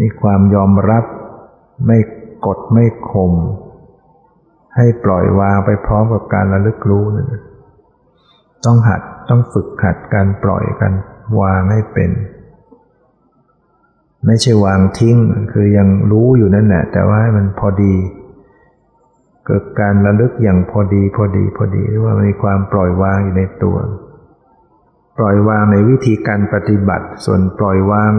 [0.00, 1.04] มีความยอมรับ
[1.86, 1.98] ไม่
[2.46, 3.32] กดไม่ข่ม
[4.76, 7.28] ให้ปล่อยวางไปพร้อมกับการระลึกรู้นั่น
[8.64, 10.92] ต้องหัดต้องฝึกหัดการปล่อยกัน
[11.40, 12.10] วางให้เป็น
[14.26, 15.16] ไม่ใช่วางทิ้ง
[15.52, 17.94] คือยังรู้อยู่นั่นแหละแต่ว่าให้มันพอดี
[19.46, 23.76] เกิดการระลึกอย่างพอดีพอดีพอดีหรือว่ามีความปล่อยวางอยู่ในตัว
[25.18, 28.12] ปล่อยวางในวิธีการปฏิบัติ ส่วนปล่อยวาง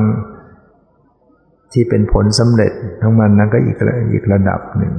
[1.74, 2.72] ที่เป็นผลสำเร็จ
[3.02, 3.76] ทั้งมันนั้นก็อีก
[4.14, 4.94] อีกระดับหนึ่ง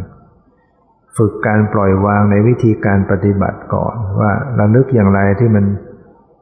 [1.16, 5.64] ฝึกการปล่อยวางในวิธีการปฏิบัติก่อน ว่าระลึกอย่างไรที่มัน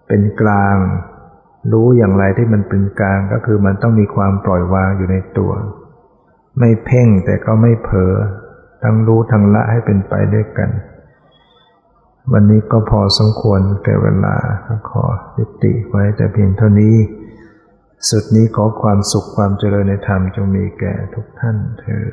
[0.09, 0.77] เป็นกลาง
[1.73, 5.53] รู้อย่างไรที่มันเป็นกลางก็คือมันต้องมีความปล่อยวางอยู่ในตัว
[6.59, 8.15] ไม่เพ่งแต่ก็ไม่เผลอ
[8.83, 10.71] ทั้งรู้ทั้งละให้เป็นไปด้วยกัน
[12.33, 14.37] วันนี้ก็พอสมควรแก่เวลา
[14.91, 15.05] ขอ
[15.39, 16.97] ยุติไว้แต่เพียงเท่านี้
[18.11, 22.05] สุดนี้ขอความสุขความเจริญในธรรมจงมีแก่ทุกท่านเธอ